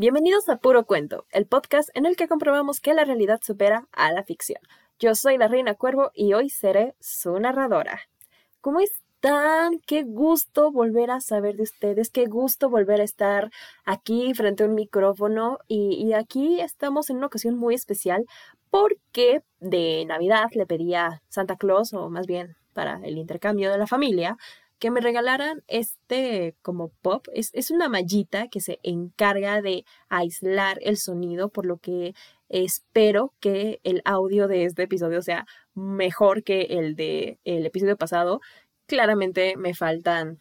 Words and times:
Bienvenidos 0.00 0.48
a 0.48 0.56
Puro 0.56 0.86
Cuento, 0.86 1.26
el 1.30 1.44
podcast 1.44 1.90
en 1.92 2.06
el 2.06 2.16
que 2.16 2.26
comprobamos 2.26 2.80
que 2.80 2.94
la 2.94 3.04
realidad 3.04 3.38
supera 3.42 3.86
a 3.92 4.10
la 4.12 4.24
ficción. 4.24 4.62
Yo 4.98 5.14
soy 5.14 5.36
la 5.36 5.46
Reina 5.46 5.74
Cuervo 5.74 6.10
y 6.14 6.32
hoy 6.32 6.48
seré 6.48 6.94
su 7.00 7.38
narradora. 7.38 8.00
¿Cómo 8.62 8.80
están? 8.80 9.78
Qué 9.86 10.04
gusto 10.04 10.72
volver 10.72 11.10
a 11.10 11.20
saber 11.20 11.56
de 11.56 11.64
ustedes, 11.64 12.08
qué 12.08 12.24
gusto 12.24 12.70
volver 12.70 13.02
a 13.02 13.04
estar 13.04 13.50
aquí 13.84 14.32
frente 14.32 14.62
a 14.62 14.68
un 14.68 14.74
micrófono 14.74 15.58
y, 15.68 16.14
aquí 16.14 16.62
estamos 16.62 17.10
en 17.10 17.18
una 17.18 17.26
ocasión 17.26 17.58
muy 17.58 17.74
especial 17.74 18.24
porque 18.70 19.42
de 19.58 20.06
Navidad 20.06 20.48
le 20.54 20.64
pedí 20.64 20.94
a 20.94 21.20
Santa 21.28 21.56
Claus, 21.56 21.92
o 21.92 22.08
más 22.08 22.26
bien 22.26 22.56
para 22.72 23.02
el 23.04 23.18
intercambio 23.18 23.70
de 23.70 23.76
la 23.76 23.86
familia, 23.86 24.38
que 24.80 24.90
me 24.90 25.00
regalaran 25.00 25.62
este 25.68 26.56
como 26.62 26.88
pop. 26.88 27.28
Es, 27.34 27.50
es, 27.54 27.70
una 27.70 27.88
mallita 27.88 28.48
que 28.48 28.60
se 28.60 28.80
encarga 28.82 29.62
de 29.62 29.84
aislar 30.08 30.78
el 30.82 30.96
sonido, 30.96 31.50
por 31.50 31.66
lo 31.66 31.76
que 31.76 32.14
espero 32.48 33.34
que 33.40 33.80
el 33.84 34.02
audio 34.04 34.48
de 34.48 34.64
este 34.64 34.84
episodio 34.84 35.22
sea 35.22 35.46
mejor 35.74 36.42
que 36.42 36.62
el 36.62 36.96
de 36.96 37.38
episodio 37.44 37.96
pasado. 37.96 38.40
Claramente 38.86 39.56
me 39.56 39.74
faltan 39.74 40.40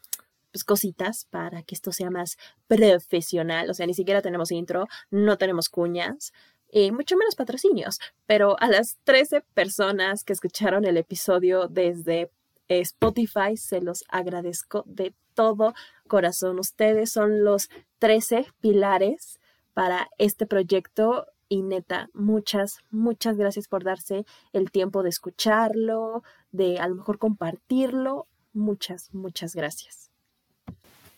pues, 0.51 0.63
cositas 0.63 1.25
para 1.25 1.61
que 1.63 1.75
esto 1.75 1.91
sea 1.91 2.09
más 2.09 2.37
profesional. 2.67 3.69
O 3.69 3.73
sea, 3.73 3.85
ni 3.87 3.93
siquiera 3.93 4.21
tenemos 4.21 4.51
intro, 4.51 4.87
no 5.11 5.37
tenemos 5.37 5.69
cuñas. 5.69 6.33
Y 6.71 6.91
mucho 6.91 7.17
menos 7.17 7.35
patrocinios, 7.35 7.99
pero 8.27 8.55
a 8.59 8.67
las 8.67 8.97
13 9.03 9.41
personas 9.53 10.23
que 10.23 10.33
escucharon 10.33 10.85
el 10.85 10.97
episodio 10.97 11.67
desde 11.67 12.31
Spotify. 12.69 13.57
Se 13.57 13.81
los 13.81 14.03
agradezco 14.09 14.83
de 14.85 15.13
todo 15.33 15.73
corazón. 16.07 16.59
Ustedes 16.59 17.11
son 17.11 17.43
los 17.43 17.69
13 17.99 18.47
pilares 18.61 19.39
para 19.73 20.09
este 20.17 20.45
proyecto 20.45 21.27
y 21.49 21.63
neta, 21.63 22.09
muchas, 22.13 22.77
muchas 22.91 23.35
gracias 23.35 23.67
por 23.67 23.83
darse 23.83 24.23
el 24.53 24.69
tiempo 24.69 25.01
de 25.01 25.09
escucharlo, 25.09 26.21
de 26.51 26.77
a 26.77 26.87
lo 26.87 26.95
mejor 26.95 27.17
compartirlo. 27.17 28.27
Muchas, 28.53 29.13
muchas 29.13 29.55
gracias. 29.55 30.11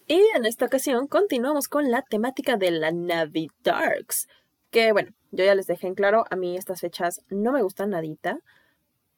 Y 0.07 0.21
en 0.35 0.45
esta 0.45 0.65
ocasión 0.65 1.07
continuamos 1.07 1.67
con 1.67 1.91
la 1.91 2.01
temática 2.01 2.55
de 2.55 2.71
la 2.71 2.91
Navidarks. 2.91 4.27
Que 4.69 4.93
bueno, 4.93 5.11
yo 5.31 5.43
ya 5.43 5.53
les 5.53 5.67
dejé 5.67 5.87
en 5.87 5.95
claro, 5.95 6.23
a 6.29 6.35
mí 6.37 6.57
estas 6.57 6.79
fechas 6.79 7.21
no 7.29 7.51
me 7.51 7.61
gustan 7.61 7.89
nadita, 7.89 8.39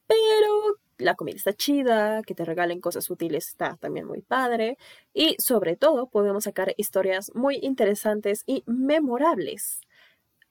pero 0.07 0.79
la 0.97 1.15
comida 1.15 1.35
está 1.35 1.53
chida, 1.53 2.21
que 2.23 2.35
te 2.35 2.45
regalen 2.45 2.81
cosas 2.81 3.09
útiles 3.09 3.47
está 3.47 3.77
también 3.77 4.05
muy 4.05 4.21
padre 4.21 4.77
y 5.13 5.35
sobre 5.39 5.75
todo 5.75 6.07
podemos 6.07 6.45
sacar 6.45 6.73
historias 6.77 7.31
muy 7.35 7.59
interesantes 7.61 8.43
y 8.45 8.63
memorables. 8.65 9.81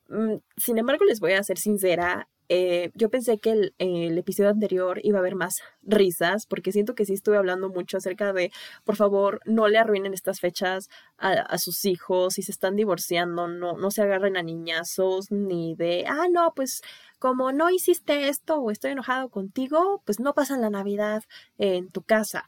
Mm, 0.08 0.36
sin 0.56 0.78
embargo, 0.78 1.04
les 1.04 1.20
voy 1.20 1.32
a 1.32 1.42
ser 1.42 1.58
sincera, 1.58 2.28
eh, 2.48 2.90
yo 2.94 3.08
pensé 3.10 3.38
que 3.38 3.72
el, 3.78 4.18
episodio 4.18 4.50
anterior 4.50 5.00
iba 5.02 5.18
a 5.18 5.20
haber 5.20 5.34
más 5.34 5.60
risas, 5.82 6.46
porque 6.46 6.72
siento 6.72 6.94
que 6.94 7.04
sí 7.04 7.14
estuve 7.14 7.36
hablando 7.36 7.68
mucho 7.68 7.96
acerca 7.96 8.32
de, 8.32 8.52
por 8.84 8.96
favor, 8.96 9.40
no 9.46 9.68
le 9.68 9.78
arruinen 9.78 10.14
estas 10.14 10.40
fechas 10.40 10.88
a, 11.18 11.56
sus 11.58 11.84
hijos, 11.84 12.34
si 12.34 12.42
se 12.42 12.52
están 12.52 12.76
divorciando, 12.76 13.48
no, 13.48 13.76
no 13.76 13.90
se 13.90 14.02
agarren 14.02 14.36
a 14.36 14.42
niñazos, 14.42 15.30
ni 15.30 15.74
de, 15.76 16.04
ah, 16.08 16.26
no, 16.30 16.52
pues 16.54 16.82
como 17.18 17.52
no 17.52 17.70
hiciste 17.70 18.28
esto 18.28 18.56
o 18.56 18.70
estoy 18.70 18.92
enojado 18.92 19.28
contigo, 19.28 20.02
pues 20.04 20.20
no 20.20 20.34
pasan 20.34 20.60
la 20.60 20.70
Navidad 20.70 21.22
en 21.58 21.88
tu 21.90 22.02
casa. 22.02 22.46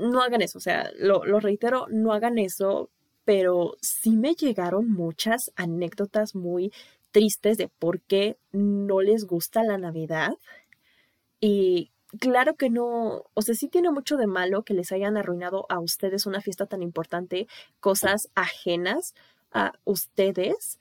No 0.00 0.22
hagan 0.22 0.42
eso, 0.42 0.58
o 0.58 0.60
sea, 0.60 0.90
lo, 0.98 1.24
lo 1.24 1.40
reitero, 1.40 1.86
no 1.90 2.12
hagan 2.12 2.38
eso, 2.38 2.90
pero 3.24 3.76
sí 3.82 4.16
me 4.16 4.34
llegaron 4.34 4.90
muchas 4.90 5.52
anécdotas 5.56 6.34
muy 6.34 6.72
tristes 7.18 7.58
de 7.58 7.66
por 7.66 8.00
qué 8.00 8.38
no 8.52 9.00
les 9.00 9.26
gusta 9.26 9.64
la 9.64 9.76
Navidad. 9.76 10.34
Y 11.40 11.90
claro 12.20 12.54
que 12.54 12.70
no, 12.70 13.24
o 13.34 13.42
sea, 13.42 13.56
sí 13.56 13.66
tiene 13.66 13.90
mucho 13.90 14.16
de 14.16 14.28
malo 14.28 14.62
que 14.62 14.72
les 14.72 14.92
hayan 14.92 15.16
arruinado 15.16 15.66
a 15.68 15.80
ustedes 15.80 16.26
una 16.26 16.40
fiesta 16.40 16.66
tan 16.66 16.80
importante, 16.80 17.48
cosas 17.80 18.28
ajenas 18.36 19.16
a 19.50 19.72
ustedes, 19.84 20.78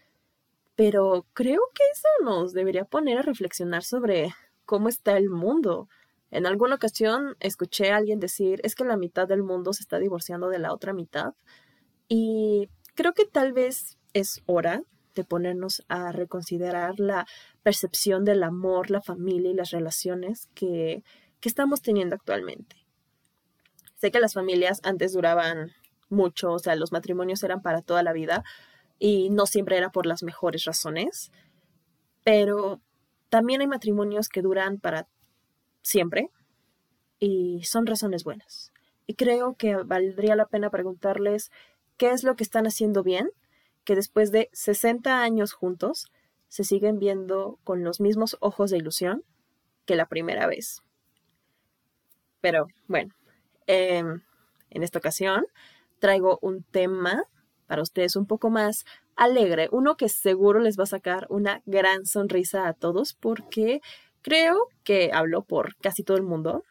pero 0.75 1.25
creo 1.33 1.61
que 1.73 1.83
eso 1.91 2.07
nos 2.23 2.53
debería 2.53 2.85
poner 2.85 3.17
a 3.17 3.23
reflexionar 3.23 3.81
sobre 3.81 4.31
cómo 4.63 4.89
está 4.89 5.17
el 5.17 5.31
mundo. 5.31 5.89
En 6.29 6.45
alguna 6.45 6.75
ocasión 6.75 7.35
escuché 7.39 7.89
a 7.91 7.97
alguien 7.97 8.19
decir, 8.19 8.61
es 8.63 8.75
que 8.75 8.85
la 8.85 8.95
mitad 8.95 9.27
del 9.27 9.41
mundo 9.41 9.73
se 9.73 9.81
está 9.81 9.97
divorciando 9.97 10.49
de 10.49 10.59
la 10.59 10.71
otra 10.71 10.93
mitad. 10.93 11.33
Y 12.07 12.69
creo 12.93 13.13
que 13.13 13.25
tal 13.25 13.53
vez 13.53 13.97
es 14.13 14.43
hora 14.45 14.83
de 15.17 15.25
ponernos 15.25 15.83
a 15.89 16.13
reconsiderar 16.13 16.99
la 16.99 17.27
percepción 17.63 18.23
del 18.23 18.43
amor, 18.43 18.89
la 18.89 19.01
familia 19.01 19.51
y 19.51 19.55
las 19.55 19.71
relaciones 19.71 20.47
que, 20.53 21.03
que 21.41 21.49
estamos 21.49 21.81
teniendo 21.81 22.15
actualmente. 22.15 22.77
Sé 23.95 24.11
que 24.11 24.19
las 24.19 24.33
familias 24.33 24.79
antes 24.83 25.11
duraban 25.11 25.71
mucho, 26.09 26.53
o 26.53 26.59
sea, 26.59 26.75
los 26.75 26.91
matrimonios 26.91 27.43
eran 27.43 27.61
para 27.61 27.81
toda 27.81 28.03
la 28.03 28.13
vida 28.13 28.43
y 28.99 29.29
no 29.29 29.45
siempre 29.45 29.77
era 29.77 29.89
por 29.89 30.05
las 30.05 30.23
mejores 30.23 30.63
razones, 30.63 31.31
pero 32.23 32.79
también 33.29 33.61
hay 33.61 33.67
matrimonios 33.67 34.29
que 34.29 34.41
duran 34.41 34.79
para 34.79 35.07
siempre 35.81 36.29
y 37.19 37.63
son 37.63 37.85
razones 37.85 38.23
buenas. 38.23 38.71
Y 39.05 39.15
creo 39.15 39.55
que 39.55 39.75
valdría 39.75 40.35
la 40.35 40.45
pena 40.45 40.69
preguntarles 40.69 41.51
qué 41.97 42.11
es 42.11 42.23
lo 42.23 42.35
que 42.35 42.43
están 42.43 42.67
haciendo 42.67 43.03
bien 43.03 43.29
que 43.87 43.95
después 43.95 44.33
de 44.33 44.49
60 44.51 45.21
años 45.21 45.53
juntos 45.53 46.11
se 46.49 46.65
siguen 46.65 46.99
viendo 46.99 47.57
con 47.63 47.85
los 47.85 48.01
mismos 48.01 48.35
ojos 48.41 48.69
de 48.69 48.75
ilusión 48.75 49.23
que 49.85 49.95
la 49.95 50.07
primera 50.07 50.45
vez. 50.45 50.81
Pero 52.41 52.67
bueno, 52.89 53.15
em, 53.65 54.23
en 54.71 54.83
esta 54.83 54.99
ocasión 54.99 55.45
traigo 55.99 56.37
un 56.41 56.63
tema 56.63 57.23
para 57.65 57.81
ustedes 57.81 58.17
un 58.17 58.25
poco 58.25 58.49
más 58.49 58.83
alegre, 59.15 59.69
uno 59.71 59.95
que 59.95 60.09
seguro 60.09 60.59
les 60.59 60.77
va 60.77 60.83
a 60.83 60.87
sacar 60.87 61.25
una 61.29 61.61
gran 61.65 62.05
sonrisa 62.05 62.67
a 62.67 62.73
todos 62.73 63.13
porque 63.13 63.79
creo 64.21 64.67
que 64.83 65.11
hablo 65.13 65.43
por 65.43 65.77
casi 65.77 66.03
todo 66.03 66.17
el 66.17 66.23
mundo 66.23 66.65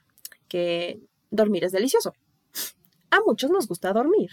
que 0.48 1.00
dormir 1.30 1.64
es 1.64 1.72
delicioso. 1.72 2.12
A 3.10 3.20
muchos 3.24 3.50
nos 3.50 3.66
gusta 3.68 3.94
dormir. 3.94 4.32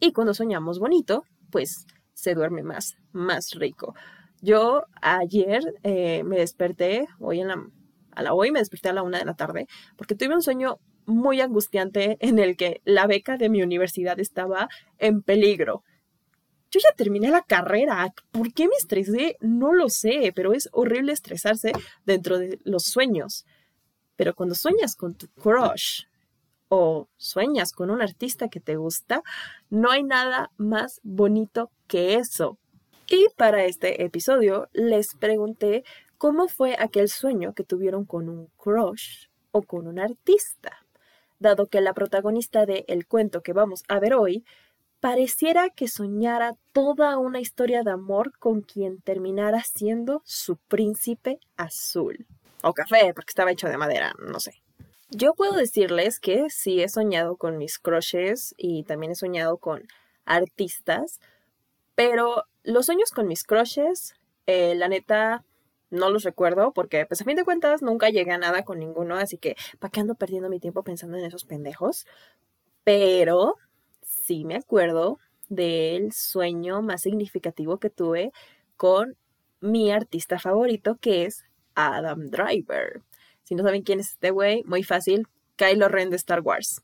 Y 0.00 0.12
cuando 0.12 0.34
soñamos 0.34 0.78
bonito, 0.78 1.24
pues 1.54 1.86
se 2.14 2.34
duerme 2.34 2.64
más, 2.64 2.96
más 3.12 3.52
rico. 3.52 3.94
Yo 4.42 4.82
ayer 5.00 5.62
eh, 5.84 6.24
me 6.24 6.38
desperté, 6.38 7.06
hoy 7.20 7.42
en 7.42 7.46
la, 7.46 7.64
a 8.10 8.22
la 8.24 8.34
hoy 8.34 8.50
me 8.50 8.58
desperté 8.58 8.88
a 8.88 8.92
la 8.92 9.04
una 9.04 9.20
de 9.20 9.24
la 9.24 9.34
tarde, 9.34 9.68
porque 9.96 10.16
tuve 10.16 10.34
un 10.34 10.42
sueño 10.42 10.80
muy 11.06 11.40
angustiante 11.40 12.16
en 12.18 12.40
el 12.40 12.56
que 12.56 12.80
la 12.84 13.06
beca 13.06 13.36
de 13.36 13.50
mi 13.50 13.62
universidad 13.62 14.18
estaba 14.18 14.68
en 14.98 15.22
peligro. 15.22 15.84
Yo 16.72 16.80
ya 16.80 16.92
terminé 16.96 17.30
la 17.30 17.42
carrera. 17.42 18.12
¿Por 18.32 18.52
qué 18.52 18.64
me 18.66 18.74
estresé? 18.76 19.36
No 19.38 19.72
lo 19.72 19.88
sé, 19.88 20.32
pero 20.34 20.54
es 20.54 20.68
horrible 20.72 21.12
estresarse 21.12 21.70
dentro 22.04 22.40
de 22.40 22.58
los 22.64 22.82
sueños. 22.82 23.44
Pero 24.16 24.34
cuando 24.34 24.56
sueñas 24.56 24.96
con 24.96 25.14
tu 25.14 25.28
crush, 25.28 26.02
o 26.68 27.08
sueñas 27.16 27.72
con 27.72 27.90
un 27.90 28.02
artista 28.02 28.48
que 28.48 28.60
te 28.60 28.76
gusta, 28.76 29.22
no 29.70 29.90
hay 29.90 30.02
nada 30.02 30.50
más 30.56 31.00
bonito 31.02 31.70
que 31.86 32.14
eso. 32.14 32.58
Y 33.08 33.26
para 33.36 33.64
este 33.64 34.04
episodio 34.04 34.68
les 34.72 35.14
pregunté 35.14 35.84
cómo 36.18 36.48
fue 36.48 36.76
aquel 36.78 37.08
sueño 37.08 37.54
que 37.54 37.64
tuvieron 37.64 38.04
con 38.04 38.28
un 38.28 38.46
crush 38.56 39.26
o 39.50 39.62
con 39.62 39.86
un 39.86 39.98
artista, 39.98 40.84
dado 41.38 41.66
que 41.66 41.80
la 41.80 41.92
protagonista 41.92 42.66
de 42.66 42.84
el 42.88 43.06
cuento 43.06 43.42
que 43.42 43.52
vamos 43.52 43.82
a 43.88 44.00
ver 44.00 44.14
hoy 44.14 44.44
pareciera 45.00 45.68
que 45.68 45.86
soñara 45.86 46.54
toda 46.72 47.18
una 47.18 47.38
historia 47.38 47.82
de 47.82 47.90
amor 47.90 48.32
con 48.38 48.62
quien 48.62 49.02
terminara 49.02 49.62
siendo 49.62 50.22
su 50.24 50.56
príncipe 50.56 51.40
azul. 51.58 52.26
O 52.62 52.72
café, 52.72 53.12
porque 53.14 53.28
estaba 53.28 53.52
hecho 53.52 53.68
de 53.68 53.76
madera, 53.76 54.14
no 54.18 54.40
sé. 54.40 54.63
Yo 55.16 55.34
puedo 55.34 55.52
decirles 55.52 56.18
que 56.18 56.50
sí 56.50 56.82
he 56.82 56.88
soñado 56.88 57.36
con 57.36 57.56
mis 57.56 57.78
crushes 57.78 58.52
y 58.56 58.82
también 58.82 59.12
he 59.12 59.14
soñado 59.14 59.58
con 59.58 59.86
artistas, 60.24 61.20
pero 61.94 62.46
los 62.64 62.86
sueños 62.86 63.12
con 63.12 63.28
mis 63.28 63.44
crushes, 63.44 64.14
eh, 64.46 64.74
la 64.74 64.88
neta, 64.88 65.44
no 65.90 66.10
los 66.10 66.24
recuerdo 66.24 66.72
porque, 66.72 67.06
pues 67.06 67.20
a 67.20 67.24
fin 67.24 67.36
de 67.36 67.44
cuentas, 67.44 67.80
nunca 67.80 68.10
llegué 68.10 68.32
a 68.32 68.38
nada 68.38 68.64
con 68.64 68.80
ninguno, 68.80 69.14
así 69.14 69.38
que, 69.38 69.54
¿para 69.78 69.92
qué 69.92 70.00
ando 70.00 70.16
perdiendo 70.16 70.48
mi 70.48 70.58
tiempo 70.58 70.82
pensando 70.82 71.16
en 71.16 71.24
esos 71.26 71.44
pendejos? 71.44 72.06
Pero 72.82 73.54
sí 74.02 74.44
me 74.44 74.56
acuerdo 74.56 75.20
del 75.48 76.12
sueño 76.12 76.82
más 76.82 77.02
significativo 77.02 77.78
que 77.78 77.90
tuve 77.90 78.32
con 78.76 79.16
mi 79.60 79.92
artista 79.92 80.40
favorito, 80.40 80.98
que 81.00 81.26
es 81.26 81.44
Adam 81.76 82.30
Driver. 82.30 83.02
Si 83.44 83.54
no 83.54 83.62
saben 83.62 83.82
quién 83.82 84.00
es 84.00 84.10
este 84.10 84.30
güey, 84.30 84.64
muy 84.64 84.82
fácil, 84.82 85.28
Kylo 85.56 85.88
Ren 85.88 86.10
de 86.10 86.16
Star 86.16 86.40
Wars. 86.40 86.82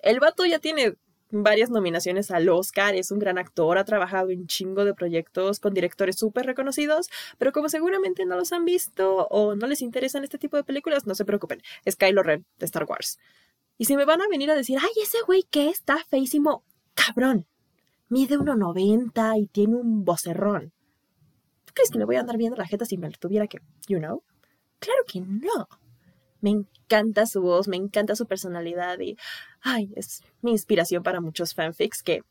El 0.00 0.20
vato 0.20 0.44
ya 0.44 0.58
tiene 0.58 0.96
varias 1.30 1.70
nominaciones 1.70 2.30
al 2.30 2.48
Oscar, 2.48 2.94
es 2.94 3.10
un 3.10 3.18
gran 3.18 3.38
actor, 3.38 3.78
ha 3.78 3.84
trabajado 3.84 4.30
en 4.30 4.46
chingo 4.46 4.84
de 4.84 4.94
proyectos 4.94 5.58
con 5.60 5.74
directores 5.74 6.16
súper 6.16 6.46
reconocidos, 6.46 7.08
pero 7.38 7.52
como 7.52 7.68
seguramente 7.68 8.24
no 8.24 8.36
los 8.36 8.52
han 8.52 8.64
visto 8.64 9.26
o 9.30 9.54
no 9.54 9.66
les 9.66 9.82
interesan 9.82 10.24
este 10.24 10.38
tipo 10.38 10.56
de 10.56 10.64
películas, 10.64 11.06
no 11.06 11.14
se 11.14 11.24
preocupen, 11.24 11.62
es 11.84 11.96
Kylo 11.96 12.22
Ren 12.22 12.46
de 12.58 12.66
Star 12.66 12.84
Wars. 12.84 13.18
Y 13.78 13.86
si 13.86 13.96
me 13.96 14.04
van 14.04 14.22
a 14.22 14.28
venir 14.28 14.50
a 14.50 14.54
decir, 14.54 14.78
ay, 14.80 15.02
ese 15.02 15.18
güey 15.26 15.42
que 15.42 15.68
está 15.68 15.98
feísimo, 16.08 16.64
cabrón, 16.94 17.46
mide 18.08 18.38
1,90 18.38 19.42
y 19.42 19.46
tiene 19.48 19.74
un 19.74 20.04
vocerrón. 20.04 20.72
¿Tú 21.64 21.72
crees 21.74 21.90
que 21.90 21.98
le 21.98 22.04
voy 22.04 22.16
a 22.16 22.20
andar 22.20 22.38
viendo 22.38 22.56
la 22.56 22.66
jeta 22.66 22.84
si 22.84 22.96
me 22.96 23.10
lo 23.10 23.16
tuviera 23.18 23.46
que, 23.48 23.58
you 23.88 23.98
know? 23.98 24.22
Claro 24.78 25.04
que 25.06 25.20
no. 25.20 25.68
Me 26.40 26.50
encanta 26.50 27.26
su 27.26 27.42
voz, 27.42 27.68
me 27.68 27.76
encanta 27.76 28.14
su 28.14 28.26
personalidad 28.26 28.98
y, 29.00 29.16
ay, 29.60 29.92
es 29.96 30.22
mi 30.42 30.52
inspiración 30.52 31.02
para 31.02 31.20
muchos 31.20 31.54
fanfics 31.54 32.02
que 32.02 32.22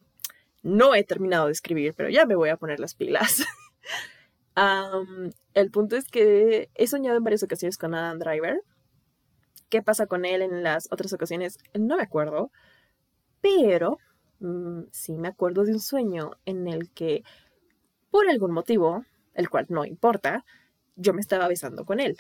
no 0.64 0.96
he 0.96 1.04
terminado 1.04 1.48
de 1.48 1.52
escribir, 1.52 1.94
pero 1.96 2.10
ya 2.10 2.26
me 2.26 2.36
voy 2.36 2.50
a 2.50 2.58
poner 2.58 2.80
las 2.80 2.96
pilas. 2.96 3.44
el 5.54 5.72
punto 5.72 5.96
es 5.96 6.08
que 6.08 6.70
he 6.76 6.88
soñado 6.88 7.18
en 7.18 7.24
varias 7.24 7.44
ocasiones 7.44 7.78
con 7.78 7.94
Adam 7.94 8.20
Driver. 8.20 8.62
¿Qué 9.70 9.82
pasa 9.82 10.08
con 10.08 10.26
él 10.26 10.42
en 10.42 10.64
las 10.64 10.88
otras 10.92 11.12
ocasiones? 11.14 11.58
No 11.74 11.98
me 11.98 12.04
acuerdo, 12.04 12.52
pero 13.42 13.98
mm, 14.40 14.84
sí 14.92 15.18
me 15.18 15.28
acuerdo 15.28 15.64
de 15.66 15.74
un 15.74 15.80
sueño 15.80 16.32
en 16.46 16.68
el 16.68 16.92
que, 16.92 17.24
por 18.12 18.30
algún 18.30 18.52
motivo, 18.52 19.04
el 19.34 19.50
cual 19.50 19.66
no 19.70 19.84
importa, 19.84 20.46
yo 20.96 21.14
me 21.14 21.22
estaba 21.22 21.48
besando 21.48 21.84
con 21.86 22.00
él 22.00 22.18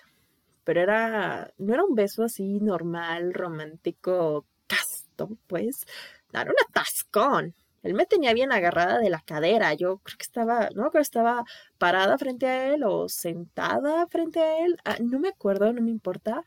pero 0.65 0.81
era, 0.81 1.53
no 1.57 1.73
era 1.73 1.85
un 1.85 1.95
beso 1.95 2.23
así 2.23 2.59
normal, 2.59 3.33
romántico, 3.33 4.45
casto, 4.67 5.29
pues, 5.47 5.85
era 6.33 6.51
un 6.51 6.57
atascón. 6.69 7.56
Él 7.83 7.94
me 7.94 8.06
tenía 8.07 8.33
bien 8.33 8.51
agarrada 8.51 9.00
de 9.00 9.09
la 9.12 9.21
cadera. 9.21 9.73
Yo 9.75 10.00
creo 10.00 10.17
que 10.17 10.23
estaba, 10.23 10.69
no 10.75 10.89
creo 10.89 10.91
que 10.91 11.00
estaba 11.00 11.45
parada 11.77 12.17
frente 12.17 12.47
a 12.47 12.73
él 12.73 12.83
o 12.83 13.07
sentada 13.09 14.07
frente 14.07 14.39
a 14.39 14.65
él. 14.65 14.77
Ah, 14.85 14.97
no 15.00 15.19
me 15.19 15.29
acuerdo, 15.29 15.71
no 15.71 15.81
me 15.81 15.91
importa. 15.91 16.44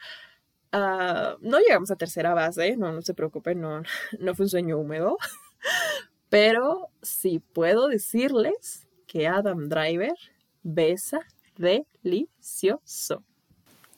Ah, 0.72 1.36
no 1.40 1.58
llegamos 1.60 1.90
a 1.90 1.96
tercera 1.96 2.34
base, 2.34 2.76
no, 2.76 2.92
no 2.92 3.02
se 3.02 3.14
preocupen, 3.14 3.60
no, 3.60 3.82
no 4.20 4.34
fue 4.34 4.46
un 4.46 4.50
sueño 4.50 4.78
húmedo. 4.78 5.16
Pero 6.28 6.88
sí 7.02 7.40
puedo 7.40 7.88
decirles 7.88 8.86
que 9.06 9.28
Adam 9.28 9.68
Driver 9.68 10.14
besa 10.62 11.20
delicioso. 11.56 13.24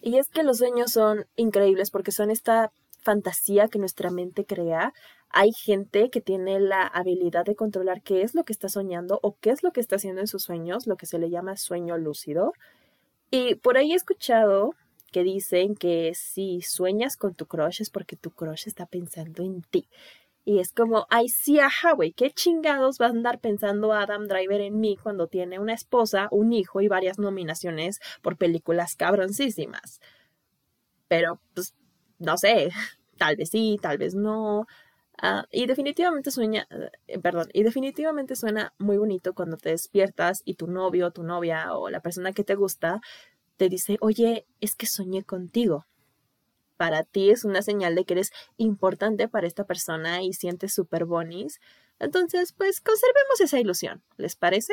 Y 0.00 0.18
es 0.18 0.28
que 0.28 0.42
los 0.42 0.58
sueños 0.58 0.92
son 0.92 1.26
increíbles 1.36 1.90
porque 1.90 2.12
son 2.12 2.30
esta 2.30 2.72
fantasía 3.02 3.68
que 3.68 3.78
nuestra 3.78 4.10
mente 4.10 4.44
crea. 4.44 4.92
Hay 5.30 5.52
gente 5.52 6.10
que 6.10 6.20
tiene 6.20 6.58
la 6.60 6.86
habilidad 6.86 7.44
de 7.44 7.54
controlar 7.54 8.02
qué 8.02 8.22
es 8.22 8.34
lo 8.34 8.44
que 8.44 8.52
está 8.52 8.68
soñando 8.68 9.20
o 9.22 9.36
qué 9.40 9.50
es 9.50 9.62
lo 9.62 9.72
que 9.72 9.80
está 9.80 9.96
haciendo 9.96 10.20
en 10.20 10.26
sus 10.26 10.42
sueños, 10.42 10.86
lo 10.86 10.96
que 10.96 11.06
se 11.06 11.18
le 11.18 11.30
llama 11.30 11.56
sueño 11.56 11.98
lúcido. 11.98 12.52
Y 13.30 13.54
por 13.56 13.76
ahí 13.76 13.92
he 13.92 13.96
escuchado 13.96 14.74
que 15.12 15.22
dicen 15.22 15.74
que 15.76 16.12
si 16.14 16.62
sueñas 16.62 17.16
con 17.16 17.34
tu 17.34 17.46
crush 17.46 17.80
es 17.80 17.90
porque 17.90 18.16
tu 18.16 18.30
crush 18.30 18.66
está 18.66 18.86
pensando 18.86 19.42
en 19.42 19.62
ti. 19.62 19.88
Y 20.44 20.58
es 20.58 20.72
como, 20.72 21.06
ay, 21.10 21.28
sí, 21.28 21.60
ajá, 21.60 21.92
güey, 21.92 22.12
qué 22.12 22.30
chingados 22.30 22.98
va 23.00 23.06
a 23.06 23.10
andar 23.10 23.40
pensando 23.40 23.92
Adam 23.92 24.26
Driver 24.26 24.60
en 24.60 24.80
mí 24.80 24.96
cuando 24.96 25.28
tiene 25.28 25.58
una 25.58 25.74
esposa, 25.74 26.28
un 26.30 26.52
hijo 26.52 26.80
y 26.80 26.88
varias 26.88 27.18
nominaciones 27.18 28.00
por 28.22 28.36
películas 28.36 28.96
cabroncísimas. 28.96 30.00
Pero, 31.08 31.40
pues, 31.54 31.74
no 32.18 32.36
sé, 32.38 32.70
tal 33.18 33.36
vez 33.36 33.50
sí, 33.50 33.78
tal 33.80 33.98
vez 33.98 34.14
no. 34.14 34.66
Ah, 35.22 35.46
y 35.52 35.66
definitivamente 35.66 36.30
sueña, 36.30 36.66
eh, 37.06 37.18
perdón, 37.18 37.48
y 37.52 37.62
definitivamente 37.62 38.36
suena 38.36 38.72
muy 38.78 38.96
bonito 38.98 39.34
cuando 39.34 39.58
te 39.58 39.70
despiertas 39.70 40.40
y 40.46 40.54
tu 40.54 40.66
novio, 40.66 41.10
tu 41.10 41.22
novia 41.24 41.74
o 41.74 41.90
la 41.90 42.00
persona 42.00 42.32
que 42.32 42.44
te 42.44 42.54
gusta 42.54 43.00
te 43.58 43.68
dice, 43.68 43.98
oye, 44.00 44.46
es 44.60 44.74
que 44.76 44.86
soñé 44.86 45.24
contigo 45.24 45.86
para 46.80 47.02
ti 47.02 47.28
es 47.28 47.44
una 47.44 47.60
señal 47.60 47.94
de 47.94 48.06
que 48.06 48.14
eres 48.14 48.32
importante 48.56 49.28
para 49.28 49.46
esta 49.46 49.64
persona 49.64 50.22
y 50.22 50.32
sientes 50.32 50.72
súper 50.72 51.04
bonis. 51.04 51.60
Entonces, 51.98 52.54
pues 52.54 52.80
conservemos 52.80 53.38
esa 53.42 53.60
ilusión, 53.60 54.02
¿les 54.16 54.34
parece? 54.34 54.72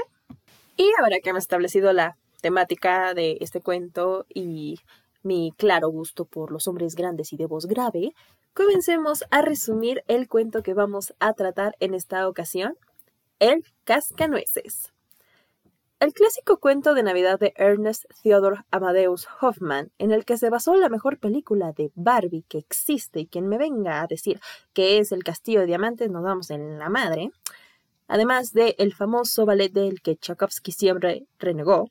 Y 0.77 0.89
ahora 1.01 1.17
que 1.21 1.31
hemos 1.31 1.43
establecido 1.43 1.91
la 1.91 2.17
temática 2.39 3.13
de 3.13 3.35
este 3.41 3.59
cuento 3.59 4.25
y 4.33 4.79
mi 5.21 5.51
claro 5.57 5.89
gusto 5.89 6.23
por 6.23 6.53
los 6.53 6.69
hombres 6.69 6.95
grandes 6.95 7.33
y 7.33 7.35
de 7.35 7.45
voz 7.45 7.65
grave, 7.65 8.13
comencemos 8.53 9.25
a 9.29 9.41
resumir 9.41 10.01
el 10.07 10.29
cuento 10.29 10.63
que 10.63 10.73
vamos 10.73 11.13
a 11.19 11.33
tratar 11.33 11.75
en 11.81 11.93
esta 11.93 12.25
ocasión, 12.29 12.77
El 13.39 13.65
Cascanueces. 13.83 14.93
El 15.99 16.13
clásico 16.13 16.59
cuento 16.59 16.93
de 16.93 17.01
Navidad 17.01 17.39
de 17.39 17.53
Ernest 17.55 18.05
Theodor 18.21 18.65
Amadeus 18.69 19.27
Hoffman, 19.41 19.91
en 19.97 20.11
el 20.11 20.25
que 20.25 20.37
se 20.37 20.51
basó 20.51 20.75
la 20.75 20.89
mejor 20.89 21.17
película 21.17 21.71
de 21.71 21.91
Barbie 21.95 22.45
que 22.47 22.59
existe 22.59 23.21
y 23.21 23.25
quien 23.25 23.47
me 23.47 23.57
venga 23.57 24.03
a 24.03 24.05
decir 24.05 24.39
que 24.73 24.99
es 24.99 25.11
El 25.11 25.23
Castillo 25.23 25.61
de 25.61 25.65
Diamantes, 25.65 26.11
nos 26.11 26.21
vamos 26.21 26.51
en 26.51 26.77
la 26.77 26.89
madre, 26.89 27.31
además 28.07 28.53
de 28.53 28.75
el 28.77 28.93
famoso 28.93 29.47
ballet 29.47 29.73
del 29.73 30.03
que 30.03 30.15
Tchaikovsky 30.15 30.71
siempre 30.71 31.25
renegó, 31.39 31.89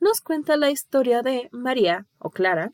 nos 0.00 0.22
cuenta 0.22 0.56
la 0.56 0.70
historia 0.70 1.20
de 1.20 1.50
María, 1.52 2.06
o 2.18 2.30
Clara, 2.30 2.72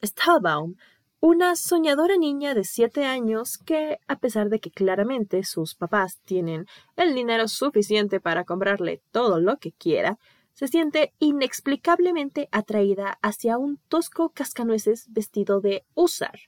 Stahlbaum, 0.00 0.76
una 1.20 1.54
soñadora 1.54 2.16
niña 2.16 2.54
de 2.54 2.64
7 2.64 3.04
años 3.04 3.58
que, 3.58 3.98
a 4.08 4.18
pesar 4.18 4.48
de 4.48 4.58
que 4.58 4.70
claramente 4.70 5.44
sus 5.44 5.74
papás 5.74 6.18
tienen 6.24 6.66
el 6.96 7.14
dinero 7.14 7.46
suficiente 7.46 8.20
para 8.20 8.44
comprarle 8.44 9.02
todo 9.10 9.38
lo 9.38 9.58
que 9.58 9.72
quiera, 9.72 10.18
se 10.54 10.66
siente 10.66 11.12
inexplicablemente 11.18 12.48
atraída 12.52 13.18
hacia 13.20 13.58
un 13.58 13.78
tosco 13.88 14.30
cascanueces 14.30 15.06
vestido 15.12 15.60
de 15.60 15.84
húsar, 15.94 16.38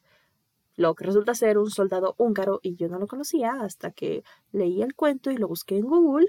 lo 0.75 0.95
que 0.95 1.05
resulta 1.05 1.35
ser 1.35 1.59
un 1.59 1.71
soldado 1.71 2.15
húngaro 2.17 2.59
y 2.63 2.77
yo 2.77 2.89
no 2.89 2.99
lo 2.99 3.07
conocía 3.07 3.61
hasta 3.61 3.91
que 3.91 4.25
leí 4.53 4.83
el 4.83 4.95
cuento 4.95 5.31
y 5.31 5.37
lo 5.37 5.49
busqué 5.49 5.77
en 5.77 5.87
Google. 5.87 6.29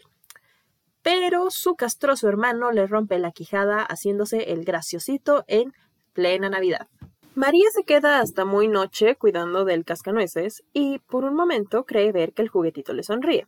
Pero 1.02 1.50
su 1.50 1.76
castroso 1.76 2.28
hermano 2.28 2.72
le 2.72 2.88
rompe 2.88 3.20
la 3.20 3.32
quijada 3.32 3.84
haciéndose 3.84 4.52
el 4.52 4.66
graciosito 4.66 5.46
en 5.48 5.74
plena 6.14 6.50
Navidad. 6.50 6.88
María 7.36 7.66
se 7.74 7.84
queda 7.84 8.20
hasta 8.20 8.46
muy 8.46 8.68
noche 8.68 9.16
cuidando 9.16 9.66
del 9.66 9.86
cascanueces 9.86 10.64
y 10.72 11.00
por 11.00 11.24
un 11.24 11.34
momento 11.34 11.84
cree 11.84 12.12
ver 12.12 12.34
que 12.34 12.44
el 12.44 12.50
juguetito 12.50 12.94
le 12.94 13.02
sonríe, 13.02 13.48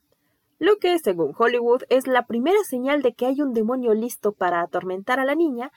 lo 0.58 0.78
que, 0.78 0.98
según 0.98 1.34
Hollywood, 1.38 1.84
es 1.90 2.08
la 2.08 2.26
primera 2.26 2.64
señal 2.64 3.04
de 3.04 3.14
que 3.14 3.28
hay 3.28 3.42
un 3.42 3.54
demonio 3.54 3.94
listo 3.94 4.32
para 4.32 4.62
atormentar 4.62 5.20
a 5.20 5.26
la 5.26 5.36
niña, 5.36 5.72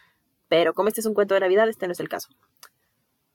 pero 0.48 0.72
como 0.72 0.88
este 0.88 1.00
es 1.00 1.06
un 1.06 1.12
cuento 1.12 1.34
de 1.34 1.40
Navidad, 1.40 1.68
este 1.68 1.86
no 1.86 1.92
es 1.92 2.00
el 2.00 2.08
caso. 2.08 2.28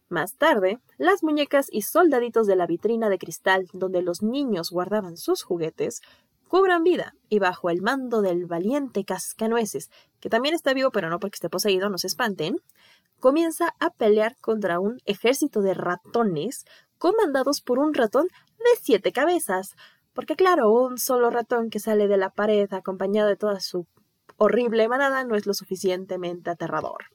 Más 0.10 0.38
tarde, 0.38 0.80
las 0.98 1.22
muñecas 1.22 1.68
y 1.70 1.84
soldaditos 1.84 2.48
de 2.48 2.56
la 2.56 2.66
vitrina 2.66 3.10
de 3.10 3.20
cristal 3.20 3.68
donde 3.74 4.02
los 4.02 4.24
niños 4.24 4.72
guardaban 4.72 5.18
sus 5.18 5.44
juguetes 5.44 6.02
cobran 6.48 6.84
vida 6.84 7.16
y 7.30 7.40
bajo 7.40 7.72
el 7.72 7.82
mando 7.82 8.22
del 8.22 8.46
valiente 8.46 9.04
cascanueces, 9.06 9.90
que 10.20 10.30
también 10.30 10.54
está 10.54 10.74
vivo 10.76 10.92
pero 10.92 11.10
no 11.10 11.20
porque 11.20 11.36
esté 11.36 11.50
poseído, 11.50 11.90
no 11.90 11.98
se 11.98 12.06
espanten, 12.06 12.58
comienza 13.24 13.74
a 13.80 13.90
pelear 13.90 14.36
contra 14.42 14.82
un 14.82 15.00
ejército 15.06 15.62
de 15.62 15.74
ratones 15.74 16.66
comandados 16.98 17.62
por 17.62 17.80
un 17.80 17.94
ratón 17.94 18.28
de 18.58 18.82
siete 18.82 19.14
cabezas. 19.14 19.76
Porque 20.12 20.36
claro, 20.36 20.70
un 20.74 20.98
solo 20.98 21.30
ratón 21.30 21.70
que 21.70 21.80
sale 21.80 22.10
de 22.10 22.18
la 22.18 22.32
pared 22.32 22.68
acompañado 22.74 23.30
de 23.30 23.38
toda 23.38 23.62
su 23.62 23.88
horrible 24.36 24.90
manada 24.90 25.24
no 25.24 25.38
es 25.38 25.46
lo 25.46 25.54
suficientemente 25.54 26.50
aterrador. 26.50 27.06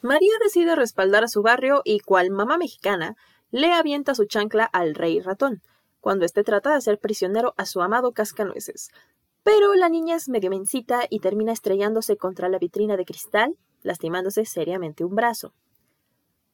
María 0.00 0.32
decide 0.42 0.74
respaldar 0.74 1.22
a 1.24 1.28
su 1.28 1.42
barrio 1.42 1.82
y, 1.84 2.00
cual 2.00 2.30
mamá 2.30 2.56
mexicana, 2.56 3.14
le 3.50 3.74
avienta 3.74 4.14
su 4.14 4.24
chancla 4.24 4.64
al 4.64 4.94
rey 4.94 5.20
ratón, 5.20 5.60
cuando 6.00 6.24
éste 6.24 6.44
trata 6.44 6.70
de 6.70 6.76
hacer 6.76 6.98
prisionero 6.98 7.52
a 7.58 7.66
su 7.66 7.82
amado 7.82 8.12
cascanueces. 8.12 8.88
Pero 9.42 9.74
la 9.74 9.90
niña 9.90 10.16
es 10.16 10.30
medio 10.30 10.48
mencita 10.48 11.02
y 11.10 11.18
termina 11.18 11.52
estrellándose 11.52 12.16
contra 12.16 12.48
la 12.48 12.58
vitrina 12.58 12.96
de 12.96 13.04
cristal 13.04 13.58
lastimándose 13.82 14.44
seriamente 14.44 15.04
un 15.04 15.14
brazo. 15.14 15.54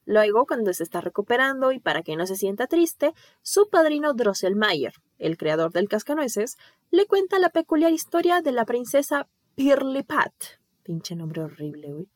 Luego, 0.04 0.46
cuando 0.46 0.72
se 0.72 0.84
está 0.84 1.02
recuperando 1.02 1.70
y 1.70 1.80
para 1.80 2.02
que 2.02 2.16
no 2.16 2.26
se 2.26 2.36
sienta 2.36 2.66
triste, 2.66 3.12
su 3.42 3.68
padrino 3.68 4.14
Drosselmayer, 4.14 4.94
el 5.18 5.36
creador 5.36 5.70
del 5.72 5.88
cascanueces, 5.88 6.56
le 6.90 7.06
cuenta 7.06 7.38
la 7.38 7.50
peculiar 7.50 7.92
historia 7.92 8.40
de 8.40 8.52
la 8.52 8.64
princesa 8.64 9.28
Pirlipat, 9.54 10.32
pinche 10.82 11.14
nombre 11.14 11.42
horrible, 11.42 11.92
güey, 11.92 12.08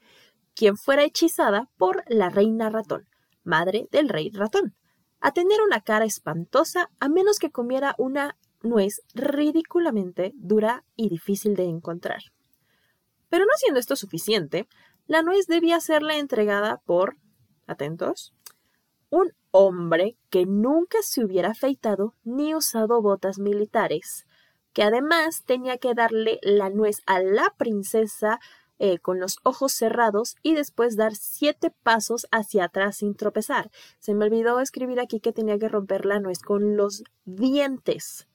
quien 0.54 0.76
fuera 0.78 1.04
hechizada 1.04 1.68
por 1.76 2.02
la 2.08 2.30
reina 2.30 2.70
ratón, 2.70 3.08
madre 3.44 3.88
del 3.90 4.08
rey 4.08 4.30
ratón, 4.30 4.74
a 5.20 5.32
tener 5.32 5.60
una 5.60 5.82
cara 5.82 6.06
espantosa 6.06 6.90
a 6.98 7.08
menos 7.08 7.38
que 7.38 7.50
comiera 7.50 7.94
una 7.98 8.38
nuez 8.62 9.02
ridículamente 9.12 10.32
dura 10.34 10.84
y 10.96 11.08
difícil 11.08 11.56
de 11.56 11.64
encontrar. 11.64 12.22
Pero 13.28 13.44
no 13.44 13.52
siendo 13.56 13.80
esto 13.80 13.96
suficiente, 13.96 14.66
la 15.06 15.22
nuez 15.22 15.46
debía 15.46 15.80
serle 15.80 16.18
entregada 16.18 16.80
por, 16.84 17.16
atentos, 17.66 18.34
un 19.10 19.32
hombre 19.50 20.16
que 20.30 20.46
nunca 20.46 20.98
se 21.02 21.24
hubiera 21.24 21.50
afeitado 21.50 22.14
ni 22.24 22.54
usado 22.54 23.02
botas 23.02 23.38
militares, 23.38 24.26
que 24.72 24.82
además 24.82 25.44
tenía 25.44 25.76
que 25.78 25.94
darle 25.94 26.38
la 26.42 26.70
nuez 26.70 27.02
a 27.06 27.20
la 27.20 27.52
princesa 27.56 28.40
eh, 28.78 28.98
con 28.98 29.20
los 29.20 29.36
ojos 29.44 29.72
cerrados 29.72 30.36
y 30.42 30.54
después 30.54 30.96
dar 30.96 31.14
siete 31.14 31.70
pasos 31.82 32.26
hacia 32.32 32.64
atrás 32.64 32.96
sin 32.96 33.14
tropezar. 33.14 33.70
Se 34.00 34.14
me 34.14 34.24
olvidó 34.24 34.58
escribir 34.60 34.98
aquí 34.98 35.20
que 35.20 35.32
tenía 35.32 35.58
que 35.58 35.68
romper 35.68 36.04
la 36.06 36.18
nuez 36.18 36.40
con 36.40 36.76
los 36.76 37.04
dientes. 37.24 38.26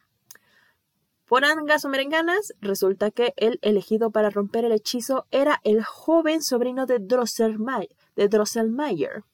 Por 1.28 1.44
angas 1.44 1.84
o 1.84 1.90
merenganas, 1.90 2.54
resulta 2.62 3.12
que 3.12 3.34
el 3.36 3.60
elegido 3.62 4.12
para 4.12 4.30
romper 4.30 4.64
el 4.64 4.72
hechizo 4.72 5.28
era 5.30 5.60
el 5.66 5.84
joven 5.84 6.42
sobrino 6.42 6.86
de 6.86 7.00
Drosselmayer. 7.00 9.26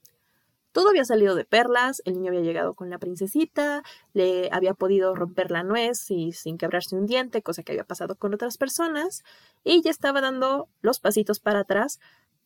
Todo 0.71 0.89
había 0.89 1.05
salido 1.05 1.35
de 1.35 1.45
perlas, 1.45 2.01
el 2.05 2.15
niño 2.15 2.29
había 2.29 2.41
llegado 2.41 2.73
con 2.73 2.89
la 2.89 2.97
princesita, 2.97 3.83
le 4.13 4.49
había 4.51 4.73
podido 4.73 5.13
romper 5.13 5.51
la 5.51 5.61
nuez 5.61 6.09
y 6.09 6.31
sin 6.31 6.57
quebrarse 6.57 6.95
un 6.95 7.05
diente, 7.05 7.43
cosa 7.43 7.61
que 7.61 7.73
había 7.73 7.83
pasado 7.83 8.15
con 8.15 8.33
otras 8.33 8.57
personas, 8.57 9.23
y 9.63 9.83
ya 9.83 9.91
estaba 9.91 10.19
dando 10.19 10.69
los 10.81 10.99
pasitos 10.99 11.39
para 11.39 11.59
atrás, 11.59 11.99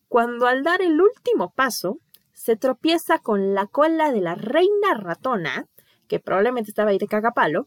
cuando 0.09 0.47
al 0.47 0.63
dar 0.63 0.81
el 0.81 0.99
último 0.99 1.53
paso, 1.53 1.99
se 2.33 2.57
tropieza 2.57 3.19
con 3.19 3.53
la 3.53 3.65
cola 3.65 4.11
de 4.11 4.19
la 4.19 4.35
reina 4.35 4.93
ratona, 4.95 5.69
que 6.09 6.19
probablemente 6.19 6.69
estaba 6.69 6.91
ahí 6.91 6.97
de 6.97 7.07
cagapalo, 7.07 7.65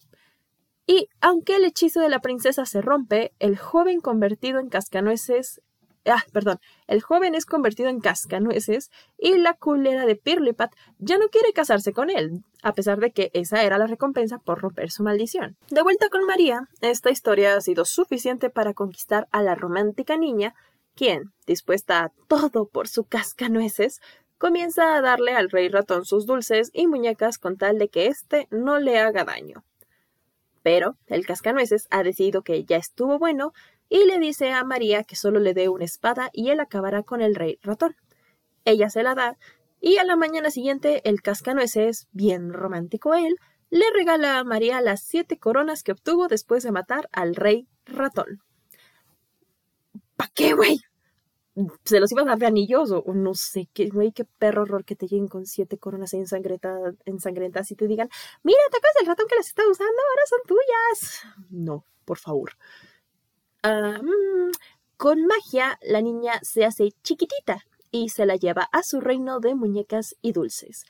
y 0.90 1.08
aunque 1.20 1.54
el 1.54 1.64
hechizo 1.64 2.00
de 2.00 2.08
la 2.08 2.18
princesa 2.18 2.66
se 2.66 2.82
rompe, 2.82 3.32
el 3.38 3.56
joven 3.56 4.00
convertido 4.00 4.58
en 4.58 4.68
cascanueces. 4.68 5.62
Ah, 6.04 6.24
perdón. 6.32 6.58
El 6.88 7.00
joven 7.00 7.36
es 7.36 7.46
convertido 7.46 7.88
en 7.88 8.00
cascanueces 8.00 8.90
y 9.16 9.38
la 9.38 9.54
culera 9.54 10.04
de 10.04 10.16
Pirlipat 10.16 10.72
ya 10.98 11.16
no 11.16 11.28
quiere 11.28 11.52
casarse 11.52 11.92
con 11.92 12.10
él, 12.10 12.42
a 12.64 12.74
pesar 12.74 12.98
de 12.98 13.12
que 13.12 13.30
esa 13.34 13.62
era 13.62 13.78
la 13.78 13.86
recompensa 13.86 14.38
por 14.38 14.62
romper 14.62 14.90
su 14.90 15.04
maldición. 15.04 15.56
De 15.70 15.82
vuelta 15.82 16.08
con 16.08 16.26
María, 16.26 16.62
esta 16.80 17.12
historia 17.12 17.54
ha 17.54 17.60
sido 17.60 17.84
suficiente 17.84 18.50
para 18.50 18.74
conquistar 18.74 19.28
a 19.30 19.42
la 19.44 19.54
romántica 19.54 20.16
niña, 20.16 20.56
quien, 20.96 21.32
dispuesta 21.46 22.02
a 22.02 22.12
todo 22.26 22.66
por 22.66 22.88
su 22.88 23.04
cascanueces, 23.04 24.00
comienza 24.38 24.96
a 24.96 25.02
darle 25.02 25.36
al 25.36 25.50
rey 25.50 25.68
ratón 25.68 26.04
sus 26.04 26.26
dulces 26.26 26.72
y 26.72 26.88
muñecas 26.88 27.38
con 27.38 27.58
tal 27.58 27.78
de 27.78 27.86
que 27.86 28.08
éste 28.08 28.48
no 28.50 28.80
le 28.80 28.98
haga 28.98 29.22
daño. 29.22 29.62
Pero 30.62 30.96
el 31.06 31.26
cascanueces 31.26 31.86
ha 31.90 32.02
decidido 32.02 32.42
que 32.42 32.64
ya 32.64 32.76
estuvo 32.76 33.18
bueno 33.18 33.52
y 33.88 34.04
le 34.04 34.18
dice 34.18 34.52
a 34.52 34.64
María 34.64 35.04
que 35.04 35.16
solo 35.16 35.40
le 35.40 35.54
dé 35.54 35.68
una 35.68 35.84
espada 35.84 36.30
y 36.32 36.50
él 36.50 36.60
acabará 36.60 37.02
con 37.02 37.22
el 37.22 37.34
rey 37.34 37.58
ratón. 37.62 37.96
Ella 38.64 38.90
se 38.90 39.02
la 39.02 39.14
da 39.14 39.36
y 39.80 39.96
a 39.96 40.04
la 40.04 40.16
mañana 40.16 40.50
siguiente 40.50 41.00
el 41.08 41.22
cascanueces, 41.22 42.08
bien 42.12 42.52
romántico 42.52 43.14
él, 43.14 43.36
le 43.70 43.84
regala 43.94 44.38
a 44.38 44.44
María 44.44 44.80
las 44.80 45.02
siete 45.02 45.38
coronas 45.38 45.82
que 45.82 45.92
obtuvo 45.92 46.28
después 46.28 46.62
de 46.62 46.72
matar 46.72 47.08
al 47.12 47.34
rey 47.34 47.68
ratón. 47.86 48.42
¿Pa 50.16 50.28
qué, 50.34 50.52
güey? 50.54 50.80
Se 51.84 52.00
los 52.00 52.12
iba 52.12 52.22
a 52.22 52.24
dar 52.24 52.38
de 52.38 52.46
anillos 52.46 52.90
o, 52.90 53.04
no 53.14 53.34
sé 53.34 53.68
qué, 53.72 53.88
güey, 53.88 54.12
qué 54.12 54.24
perro 54.24 54.62
horror 54.62 54.84
que 54.84 54.96
te 54.96 55.06
lleguen 55.06 55.28
con 55.28 55.46
siete 55.46 55.78
coronas 55.78 56.14
ensangrentadas 56.14 57.70
y 57.70 57.76
te 57.76 57.86
digan, 57.86 58.08
mira, 58.42 58.58
¿te 58.70 58.76
acuerdas 58.76 58.94
del 58.98 59.06
ratón 59.06 59.26
que 59.28 59.36
las 59.36 59.46
está 59.46 59.62
usando? 59.68 59.92
Ahora 59.92 60.22
son 60.26 60.38
tuyas. 60.46 61.22
No, 61.50 61.84
por 62.04 62.18
favor. 62.18 62.52
Con 64.96 65.26
magia, 65.26 65.78
la 65.82 66.00
niña 66.00 66.40
se 66.42 66.64
hace 66.64 66.92
chiquitita 67.02 67.64
y 67.90 68.10
se 68.10 68.26
la 68.26 68.36
lleva 68.36 68.68
a 68.72 68.82
su 68.82 69.00
reino 69.00 69.40
de 69.40 69.54
muñecas 69.54 70.16
y 70.22 70.32
dulces. 70.32 70.84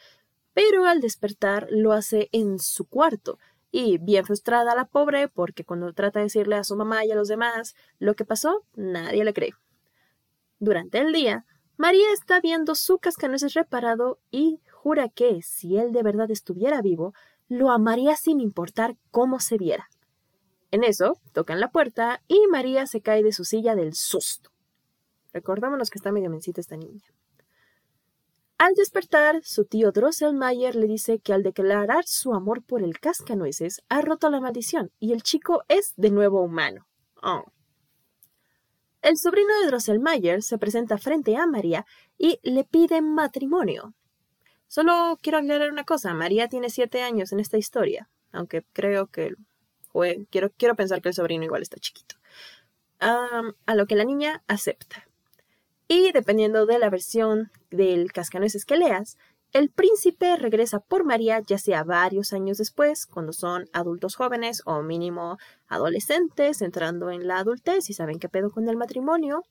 Pero 0.52 0.84
al 0.84 1.00
despertar 1.00 1.68
lo 1.70 1.92
hace 1.92 2.28
en 2.32 2.58
su 2.58 2.86
cuarto, 2.86 3.38
y 3.72 3.98
bien 3.98 4.24
frustrada 4.24 4.74
la 4.74 4.86
pobre 4.86 5.28
porque 5.28 5.64
cuando 5.64 5.92
trata 5.92 6.18
de 6.18 6.24
decirle 6.24 6.56
a 6.56 6.64
su 6.64 6.76
mamá 6.76 7.04
y 7.04 7.12
a 7.12 7.14
los 7.14 7.28
demás 7.28 7.74
lo 7.98 8.14
que 8.14 8.24
pasó, 8.24 8.64
nadie 8.74 9.24
le 9.24 9.32
cree. 9.32 9.52
Durante 10.60 10.98
el 10.98 11.12
día, 11.12 11.46
María 11.78 12.12
está 12.12 12.38
viendo 12.40 12.74
su 12.74 12.98
cascanueces 12.98 13.54
reparado 13.54 14.20
y 14.30 14.60
jura 14.70 15.08
que, 15.08 15.40
si 15.40 15.78
él 15.78 15.92
de 15.92 16.02
verdad 16.02 16.30
estuviera 16.30 16.82
vivo, 16.82 17.14
lo 17.48 17.70
amaría 17.70 18.14
sin 18.14 18.40
importar 18.40 18.96
cómo 19.10 19.40
se 19.40 19.56
viera. 19.56 19.88
En 20.70 20.84
eso, 20.84 21.18
tocan 21.32 21.60
la 21.60 21.70
puerta 21.70 22.22
y 22.28 22.46
María 22.48 22.86
se 22.86 23.00
cae 23.00 23.22
de 23.22 23.32
su 23.32 23.44
silla 23.44 23.74
del 23.74 23.94
susto. 23.94 24.50
Recordámonos 25.32 25.88
que 25.88 25.98
está 25.98 26.12
medio 26.12 26.28
mencita 26.28 26.60
esta 26.60 26.76
niña. 26.76 27.06
Al 28.58 28.74
despertar, 28.74 29.40
su 29.42 29.64
tío 29.64 29.90
Drosselmayer 29.90 30.76
le 30.76 30.86
dice 30.86 31.18
que 31.18 31.32
al 31.32 31.42
declarar 31.42 32.04
su 32.04 32.34
amor 32.34 32.62
por 32.62 32.82
el 32.82 33.00
cascanueces 33.00 33.80
ha 33.88 34.02
roto 34.02 34.28
la 34.28 34.40
maldición 34.40 34.92
y 35.00 35.12
el 35.14 35.22
chico 35.22 35.62
es 35.68 35.94
de 35.96 36.10
nuevo 36.10 36.42
humano. 36.42 36.86
Oh. 37.22 37.44
El 39.10 39.16
sobrino 39.16 39.48
de 39.58 39.66
Drosselmayer 39.66 40.40
se 40.40 40.56
presenta 40.56 40.96
frente 40.96 41.36
a 41.36 41.44
María 41.44 41.84
y 42.16 42.38
le 42.44 42.62
pide 42.62 43.02
matrimonio. 43.02 43.92
Solo 44.68 45.18
quiero 45.20 45.38
aclarar 45.38 45.72
una 45.72 45.82
cosa, 45.82 46.14
María 46.14 46.46
tiene 46.46 46.70
siete 46.70 47.02
años 47.02 47.32
en 47.32 47.40
esta 47.40 47.58
historia, 47.58 48.08
aunque 48.30 48.62
creo 48.72 49.08
que 49.08 49.34
quiero, 50.30 50.52
quiero 50.56 50.76
pensar 50.76 51.02
que 51.02 51.08
el 51.08 51.16
sobrino 51.16 51.42
igual 51.42 51.62
está 51.62 51.80
chiquito. 51.80 52.14
a 53.00 53.74
lo 53.74 53.86
que 53.86 53.96
la 53.96 54.04
niña 54.04 54.44
acepta. 54.46 55.08
Y 55.88 56.12
dependiendo 56.12 56.64
de 56.64 56.78
la 56.78 56.88
versión 56.88 57.50
del 57.72 58.12
cascanueces 58.12 58.64
que 58.64 58.76
leas, 58.76 59.18
el 59.52 59.70
príncipe 59.70 60.36
regresa 60.36 60.80
por 60.80 61.04
María 61.04 61.40
ya 61.40 61.58
sea 61.58 61.82
varios 61.82 62.32
años 62.32 62.58
después, 62.58 63.06
cuando 63.06 63.32
son 63.32 63.68
adultos 63.72 64.14
jóvenes 64.14 64.62
o 64.64 64.82
mínimo 64.82 65.38
adolescentes 65.66 66.62
entrando 66.62 67.10
en 67.10 67.26
la 67.26 67.38
adultez 67.38 67.90
y 67.90 67.94
saben 67.94 68.18
qué 68.18 68.28
pedo 68.28 68.50
con 68.50 68.68
el 68.68 68.76
matrimonio, 68.76 69.42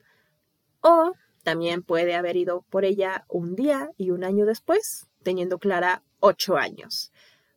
o 0.81 1.11
también 1.43 1.83
puede 1.83 2.15
haber 2.15 2.37
ido 2.37 2.63
por 2.69 2.85
ella 2.85 3.25
un 3.27 3.55
día 3.55 3.89
y 3.97 4.11
un 4.11 4.23
año 4.23 4.45
después, 4.45 5.07
teniendo 5.23 5.57
Clara 5.57 6.03
ocho 6.19 6.57
años. 6.57 7.11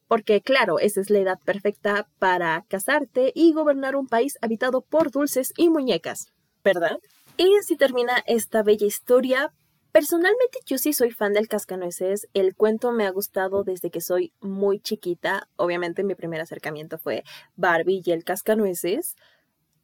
Porque 0.09 0.41
claro, 0.41 0.79
esa 0.79 1.01
es 1.01 1.11
la 1.11 1.21
edad 1.21 1.39
perfecta 1.45 2.09
para 2.19 2.65
casarte 2.69 3.33
y 3.35 3.53
gobernar 3.53 3.97
un 3.97 4.07
país 4.07 4.37
habitado 4.43 4.83
por 4.83 5.11
dulces 5.11 5.53
y 5.57 5.69
muñecas, 5.69 6.33
¿verdad? 6.65 6.99
Y 7.37 7.57
así 7.57 7.77
termina 7.77 8.23
esta 8.27 8.63
bella 8.63 8.87
historia 8.87 9.53
Personalmente 9.93 10.59
yo 10.65 10.79
sí 10.79 10.95
soy 10.95 11.11
fan 11.11 11.35
del 11.35 11.49
cascanueces. 11.49 12.27
El 12.33 12.55
cuento 12.57 12.93
me 12.93 13.07
ha 13.07 13.11
gustado 13.11 13.63
desde 13.63 13.91
que 13.91 14.01
soy 14.01 14.33
muy 14.41 14.81
chiquita. 14.81 15.49
Obviamente 15.57 16.03
mi 16.03 16.15
primer 16.15 16.41
acercamiento 16.41 16.99
fue 16.99 17.25
Barbie 17.57 18.03
y 18.03 18.13
el 18.13 18.25
cascanueces. 18.25 19.17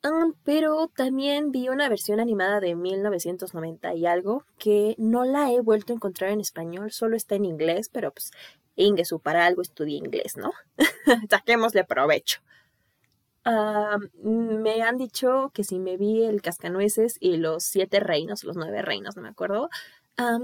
Ah, 0.02 0.30
pero 0.44 0.88
también 0.96 1.50
vi 1.50 1.68
una 1.68 1.88
versión 1.88 2.20
animada 2.20 2.60
de 2.60 2.74
1990 2.74 3.94
y 3.94 4.06
algo 4.06 4.44
que 4.58 4.94
no 4.96 5.24
la 5.24 5.52
he 5.52 5.60
vuelto 5.60 5.92
a 5.92 5.96
encontrar 5.96 6.30
en 6.30 6.40
español, 6.40 6.92
solo 6.92 7.16
está 7.16 7.34
en 7.34 7.44
inglés, 7.44 7.90
pero 7.92 8.12
pues 8.12 8.30
Ingesu 8.76 9.18
para 9.20 9.44
algo 9.44 9.60
estudié 9.60 9.96
inglés, 9.96 10.36
¿no? 10.36 10.52
Saquémosle 11.30 11.84
provecho. 11.84 12.40
Ah, 13.44 13.96
me 14.22 14.82
han 14.82 14.98
dicho 14.98 15.50
que 15.54 15.64
si 15.64 15.78
me 15.78 15.96
vi 15.96 16.22
el 16.24 16.42
cascanueces 16.42 17.16
y 17.18 17.38
los 17.38 17.64
siete 17.64 17.98
reinos, 17.98 18.44
los 18.44 18.56
nueve 18.56 18.82
reinos, 18.82 19.16
no 19.16 19.22
me 19.22 19.30
acuerdo, 19.30 19.70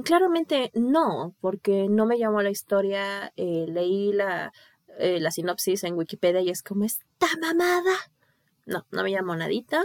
claramente 0.04 0.71
no, 0.75 1.35
porque 1.40 1.88
no 1.88 2.07
me 2.07 2.19
llamó 2.19 2.43
la 2.43 2.50
historia, 2.50 3.33
eh, 3.37 3.66
leí 3.69 4.12
la, 4.12 4.52
eh, 4.99 5.19
la 5.21 5.31
sinopsis 5.31 5.85
en 5.85 5.97
Wikipedia 5.97 6.40
y 6.40 6.50
es 6.50 6.62
como, 6.62 6.85
¡está 6.85 7.26
mamada! 7.40 7.97
No, 8.66 8.87
no 8.90 9.02
me 9.02 9.11
llamó 9.11 9.35
nadita. 9.37 9.85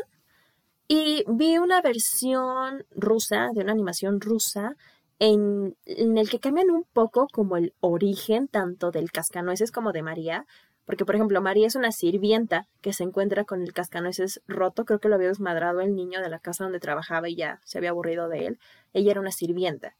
Y 0.88 1.24
vi 1.27 1.58
una 1.58 1.81
versión 1.81 2.86
rusa, 2.91 3.50
de 3.53 3.62
una 3.62 3.74
animación 3.74 4.22
rusa, 4.22 4.75
en, 5.19 5.75
en, 5.86 6.17
el 6.17 6.29
que 6.29 6.39
cambian 6.39 6.72
un 6.72 6.86
poco 6.93 7.27
como 7.31 7.58
el 7.58 7.74
origen 7.81 8.48
tanto 8.48 8.89
del 8.91 9.12
cascanueces 9.12 9.72
como 9.72 9.91
de 9.91 10.01
María, 10.01 10.46
porque, 10.89 11.05
por 11.05 11.13
ejemplo, 11.13 11.39
María 11.39 11.67
es 11.67 11.75
una 11.75 11.91
sirvienta 11.91 12.67
que 12.81 12.93
se 12.93 13.03
encuentra 13.03 13.46
con 13.46 13.62
el 13.62 13.74
cascanueces 13.74 14.41
roto. 14.48 14.86
Creo 14.86 14.98
que 14.98 15.08
lo 15.08 15.13
había 15.13 15.27
desmadrado 15.27 15.81
el 15.81 15.93
niño 15.93 16.19
de 16.19 16.29
la 16.29 16.39
casa 16.39 16.63
donde 16.63 16.79
trabajaba 16.79 17.29
y 17.29 17.36
ya 17.36 17.62
se 17.63 17.77
había 17.77 17.91
aburrido 17.91 18.27
de 18.27 18.48
él. 18.48 18.60
Ella 18.93 19.12
era 19.12 19.22
una 19.22 19.31
sirvienta. 19.31 19.96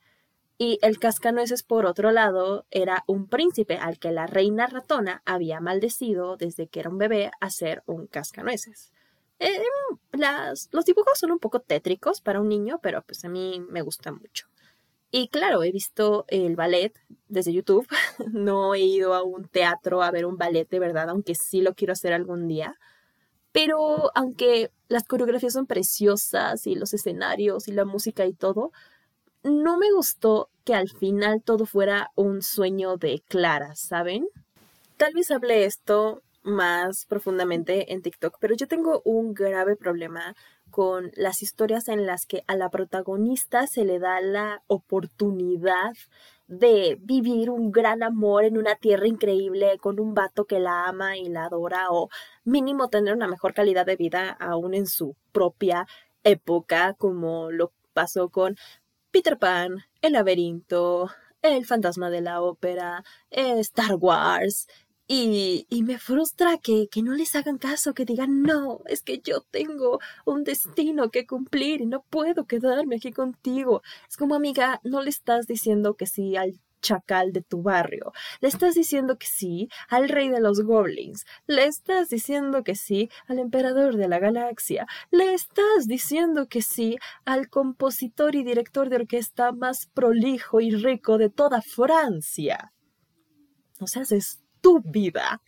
Y 0.58 0.80
el 0.82 0.98
cascanueces, 0.98 1.62
por 1.62 1.86
otro 1.86 2.12
lado, 2.12 2.66
era 2.72 3.04
un 3.06 3.28
príncipe 3.28 3.78
al 3.78 4.00
que 4.00 4.12
la 4.12 4.26
reina 4.26 4.66
ratona 4.66 5.22
había 5.26 5.60
maldecido 5.60 6.38
desde 6.38 6.66
que 6.66 6.80
era 6.80 6.90
un 6.90 6.98
bebé 6.98 7.30
a 7.40 7.52
ser 7.52 7.84
un 7.86 8.08
cascanueces. 8.08 8.92
Eh, 9.38 9.62
las, 10.14 10.70
los 10.72 10.86
dibujos 10.86 11.20
son 11.20 11.32
un 11.32 11.38
poco 11.38 11.60
tétricos 11.60 12.20
para 12.20 12.42
un 12.42 12.50
niño, 12.50 12.80
pero 12.82 13.04
pues 13.04 13.24
a 13.26 13.30
mí 13.30 13.64
me 13.70 13.84
gusta 13.84 14.12
mucho. 14.12 14.48
Y 15.12 15.30
claro, 15.30 15.64
he 15.64 15.72
visto 15.72 16.26
el 16.28 16.56
ballet 16.56 16.94
desde 17.28 17.54
YouTube. 17.54 17.88
no 18.32 18.76
he 18.76 18.82
ido 18.82 19.14
a 19.14 19.24
un 19.24 19.48
teatro 19.48 20.04
a 20.04 20.12
ver 20.12 20.26
un 20.26 20.38
ballet 20.38 20.70
de 20.70 20.80
verdad, 20.80 21.10
aunque 21.10 21.36
sí 21.36 21.62
lo 21.62 21.74
quiero 21.74 21.94
hacer 21.94 22.14
algún 22.14 22.48
día. 22.48 22.78
Pero 23.52 24.12
aunque 24.16 24.72
las 24.88 25.06
coreografías 25.06 25.54
son 25.54 25.66
preciosas 25.66 26.68
y 26.68 26.76
los 26.76 26.94
escenarios 26.94 27.68
y 27.68 27.72
la 27.72 27.86
música 27.86 28.26
y 28.26 28.34
todo, 28.34 28.72
no 29.44 29.78
me 29.78 29.92
gustó 29.92 30.50
que 30.64 30.76
al 30.76 30.90
final 30.90 31.42
todo 31.44 31.66
fuera 31.66 32.12
un 32.16 32.42
sueño 32.44 32.98
de 32.98 33.24
Clara, 33.28 33.76
¿saben? 33.76 34.28
Tal 34.98 35.14
vez 35.14 35.32
hablé 35.32 35.66
esto 35.66 36.22
más 36.44 37.06
profundamente 37.06 37.94
en 37.94 38.02
TikTok, 38.02 38.38
pero 38.40 38.56
yo 38.56 38.68
tengo 38.68 39.02
un 39.06 39.34
grave 39.34 39.76
problema 39.76 40.36
con 40.80 41.12
las 41.18 41.42
historias 41.42 41.90
en 41.90 42.06
las 42.06 42.26
que 42.26 42.46
a 42.48 42.56
la 42.56 42.70
protagonista 42.70 43.68
se 43.68 43.84
le 43.84 44.00
da 44.00 44.22
la 44.22 44.64
oportunidad 44.68 45.92
de 46.48 46.98
vivir 47.02 47.50
un 47.50 47.74
gran 47.74 48.02
amor 48.02 48.46
en 48.46 48.58
una 48.58 48.76
tierra 48.76 49.06
increíble 49.06 49.78
con 49.80 50.00
un 50.00 50.14
vato 50.14 50.46
que 50.46 50.62
la 50.62 50.86
ama 50.86 51.18
y 51.18 51.28
la 51.28 51.48
adora 51.48 51.88
o 51.90 52.08
mínimo 52.46 52.88
tener 52.88 53.14
una 53.14 53.28
mejor 53.28 53.54
calidad 53.54 53.86
de 53.86 53.98
vida 53.98 54.30
aún 54.40 54.74
en 54.74 54.88
su 54.88 55.18
propia 55.34 55.86
época 56.24 56.94
como 56.94 57.52
lo 57.52 57.74
pasó 57.92 58.30
con 58.30 58.56
Peter 59.12 59.38
Pan, 59.38 59.84
El 60.02 60.14
laberinto, 60.14 61.10
El 61.42 61.66
fantasma 61.66 62.10
de 62.10 62.22
la 62.22 62.42
ópera, 62.42 63.04
Star 63.32 63.96
Wars, 63.96 64.70
y, 65.12 65.66
y, 65.72 65.82
me 65.82 65.98
frustra 65.98 66.60
que, 66.60 66.88
que 66.88 67.02
no 67.02 67.16
les 67.16 67.36
hagan 67.36 67.58
caso, 67.58 67.96
que 67.96 68.06
digan, 68.06 68.44
no, 68.44 68.82
es 68.86 69.02
que 69.02 69.20
yo 69.20 69.42
tengo 69.42 70.00
un 70.24 70.44
destino 70.44 71.10
que 71.10 71.26
cumplir 71.26 71.82
y 71.82 71.88
no 71.88 72.04
puedo 72.12 72.46
quedarme 72.46 72.98
aquí 72.98 73.12
contigo. 73.12 73.82
Es 74.08 74.18
como 74.18 74.36
amiga, 74.36 74.80
no 74.84 75.02
le 75.02 75.10
estás 75.10 75.48
diciendo 75.48 75.96
que 75.96 76.06
sí 76.06 76.36
al 76.38 76.60
chacal 76.80 77.34
de 77.34 77.42
tu 77.42 77.64
barrio. 77.64 78.12
Le 78.40 78.50
estás 78.50 78.76
diciendo 78.76 79.18
que 79.18 79.26
sí 79.26 79.68
al 79.90 80.10
rey 80.10 80.30
de 80.30 80.42
los 80.42 80.62
goblins. 80.62 81.26
Le 81.48 81.66
estás 81.66 82.10
diciendo 82.10 82.64
que 82.64 82.76
sí 82.76 83.10
al 83.28 83.40
emperador 83.40 83.98
de 83.98 84.08
la 84.08 84.20
galaxia. 84.20 84.86
Le 85.10 85.34
estás 85.34 85.88
diciendo 85.88 86.48
que 86.48 86.62
sí 86.62 86.98
al 87.26 87.50
compositor 87.50 88.36
y 88.36 88.44
director 88.44 88.90
de 88.90 88.98
orquesta 88.98 89.54
más 89.54 89.88
prolijo 89.88 90.62
y 90.62 90.70
rico 90.70 91.18
de 91.18 91.32
toda 91.32 91.64
Francia. 91.64 92.74
No 93.80 93.88
seas 93.88 94.12
tu 94.62 94.82
vida. 94.82 95.42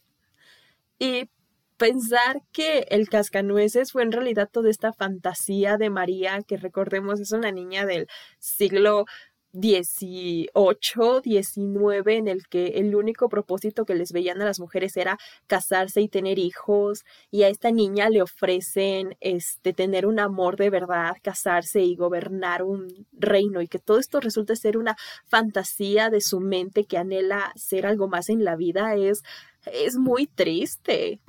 Y 1.00 1.30
pensar 1.78 2.44
que 2.52 2.86
el 2.90 3.10
cascanueces 3.10 3.92
fue 3.92 4.04
en 4.04 4.12
realidad 4.12 4.50
toda 4.52 4.70
esta 4.70 4.94
fantasía 4.94 5.78
de 5.78 5.90
María, 5.90 6.42
que 6.48 6.58
recordemos 6.58 7.20
es 7.20 7.32
una 7.32 7.52
niña 7.52 7.86
del 7.88 8.08
siglo 8.40 9.06
18, 9.54 11.22
19, 11.22 12.16
en 12.18 12.28
el 12.28 12.48
que 12.48 12.68
el 12.80 12.96
único 12.96 13.30
propósito 13.30 13.86
que 13.86 13.96
les 13.96 14.12
veían 14.12 14.42
a 14.42 14.46
las 14.46 14.60
mujeres 14.60 14.96
era 14.98 15.18
casarse 15.48 16.02
y 16.02 16.08
tener 16.08 16.40
hijos, 16.40 17.04
y 17.32 17.44
a 17.44 17.50
esta 17.50 17.72
niña 17.72 18.10
le 18.10 18.22
ofrecen 18.22 19.16
este 19.20 19.74
tener 19.74 20.06
un 20.06 20.20
amor 20.20 20.58
de 20.58 20.70
verdad, 20.70 21.16
casarse 21.22 21.82
y 21.82 21.96
gobernar 21.96 22.64
un 22.64 23.08
reino, 23.12 23.62
y 23.62 23.68
que 23.68 23.80
todo 23.80 24.00
esto 24.00 24.20
resulte 24.20 24.56
ser 24.56 24.78
una 24.78 24.96
fantasía 25.26 26.10
de 26.10 26.22
su 26.22 26.40
mente 26.40 26.86
que 26.86 26.98
anhela 26.98 27.52
ser 27.56 27.86
algo 27.86 28.08
más 28.08 28.30
en 28.30 28.44
la 28.44 28.56
vida, 28.56 28.96
es, 28.96 29.24
es 29.66 29.96
muy 29.98 30.28
triste. 30.28 31.20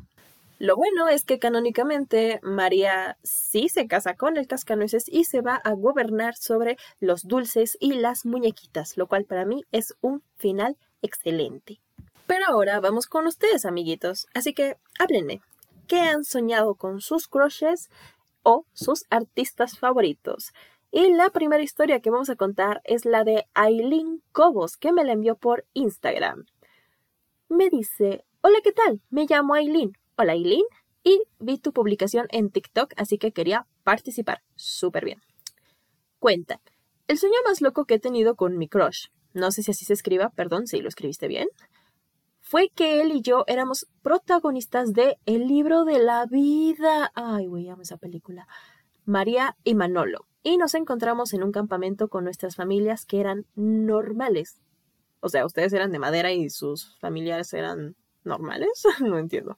Lo 0.63 0.77
bueno 0.77 1.09
es 1.09 1.25
que 1.25 1.41
canónicamente 1.41 2.39
María 2.45 3.19
sí 3.25 3.69
se 3.69 3.89
casa 3.89 4.15
con 4.15 4.37
el 4.37 4.47
cascanueces 4.47 5.07
y 5.09 5.25
se 5.25 5.41
va 5.41 5.57
a 5.57 5.73
gobernar 5.73 6.37
sobre 6.37 6.77
los 7.01 7.27
dulces 7.27 7.77
y 7.81 7.95
las 7.95 8.25
muñequitas, 8.25 8.97
lo 8.97 9.09
cual 9.09 9.25
para 9.25 9.45
mí 9.45 9.65
es 9.73 9.97
un 10.03 10.23
final 10.37 10.77
excelente. 11.03 11.81
Pero 12.29 12.45
ahora 12.47 12.79
vamos 12.79 13.09
con 13.09 13.27
ustedes, 13.27 13.65
amiguitos, 13.65 14.29
así 14.35 14.55
que 14.55 14.77
háblenme. 15.01 15.41
¿Qué 15.89 15.99
han 15.99 16.23
soñado 16.23 16.77
con 16.77 17.01
sus 17.01 17.27
crushes 17.27 17.91
o 18.45 18.65
sus 18.73 19.05
artistas 19.11 19.77
favoritos? 19.77 20.53
Y 20.93 21.13
la 21.13 21.31
primera 21.31 21.65
historia 21.65 21.99
que 21.99 22.11
vamos 22.11 22.31
a 22.31 22.37
contar 22.37 22.83
es 22.85 23.05
la 23.05 23.25
de 23.25 23.49
Aileen 23.55 24.23
Cobos, 24.31 24.77
que 24.77 24.93
me 24.93 25.03
la 25.03 25.15
envió 25.15 25.35
por 25.35 25.67
Instagram. 25.73 26.47
Me 27.49 27.69
dice, 27.69 28.25
hola, 28.43 28.59
¿qué 28.63 28.71
tal? 28.71 29.01
Me 29.11 29.27
llamo 29.29 29.55
Aileen 29.55 29.97
Hola 30.17 30.35
Eileen, 30.35 30.65
y 31.03 31.23
vi 31.39 31.59
tu 31.59 31.73
publicación 31.73 32.27
en 32.31 32.51
TikTok, 32.51 32.93
así 32.97 33.17
que 33.17 33.33
quería 33.33 33.67
participar. 33.83 34.43
Súper 34.57 35.05
bien. 35.07 35.23
Cuenta, 36.19 36.61
el 37.09 37.19
sueño 37.19 37.37
más 37.47 37.63
loco 37.63 37.87
que 37.87 37.95
he 37.95 37.99
tenido 37.99 38.37
con 38.37 38.59
mi 38.59 38.69
crush, 38.69 39.07
no 39.33 39.51
sé 39.51 39.63
si 39.63 39.71
así 39.71 39.85
se 39.85 39.95
escriba, 39.95 40.31
perdón 40.31 40.67
si 40.67 40.81
lo 40.83 40.89
escribiste 40.89 41.29
bien, 41.29 41.49
fue 42.41 42.69
que 42.69 43.01
él 43.01 43.13
y 43.13 43.23
yo 43.23 43.45
éramos 43.47 43.87
protagonistas 44.03 44.93
de 44.93 45.17
El 45.25 45.49
libro 45.49 45.85
de 45.85 45.99
la 45.99 46.27
vida. 46.27 47.11
Ay, 47.15 47.47
güey, 47.47 47.71
amo 47.71 47.81
esa 47.81 47.97
película. 47.97 48.47
María 49.07 49.57
y 49.65 49.75
Manolo. 49.75 50.27
Y 50.43 50.59
nos 50.59 50.75
encontramos 50.75 51.33
en 51.33 51.43
un 51.43 51.53
campamento 51.53 52.09
con 52.09 52.25
nuestras 52.25 52.57
familias 52.57 53.07
que 53.07 53.21
eran 53.21 53.47
normales. 53.55 54.61
O 55.21 55.31
sea, 55.31 55.47
ustedes 55.47 55.73
eran 55.73 55.93
de 55.93 55.99
madera 55.99 56.33
y 56.33 56.51
sus 56.51 56.99
familiares 56.99 57.55
eran 57.55 57.97
normales. 58.25 58.83
no 59.01 59.19
entiendo. 59.19 59.57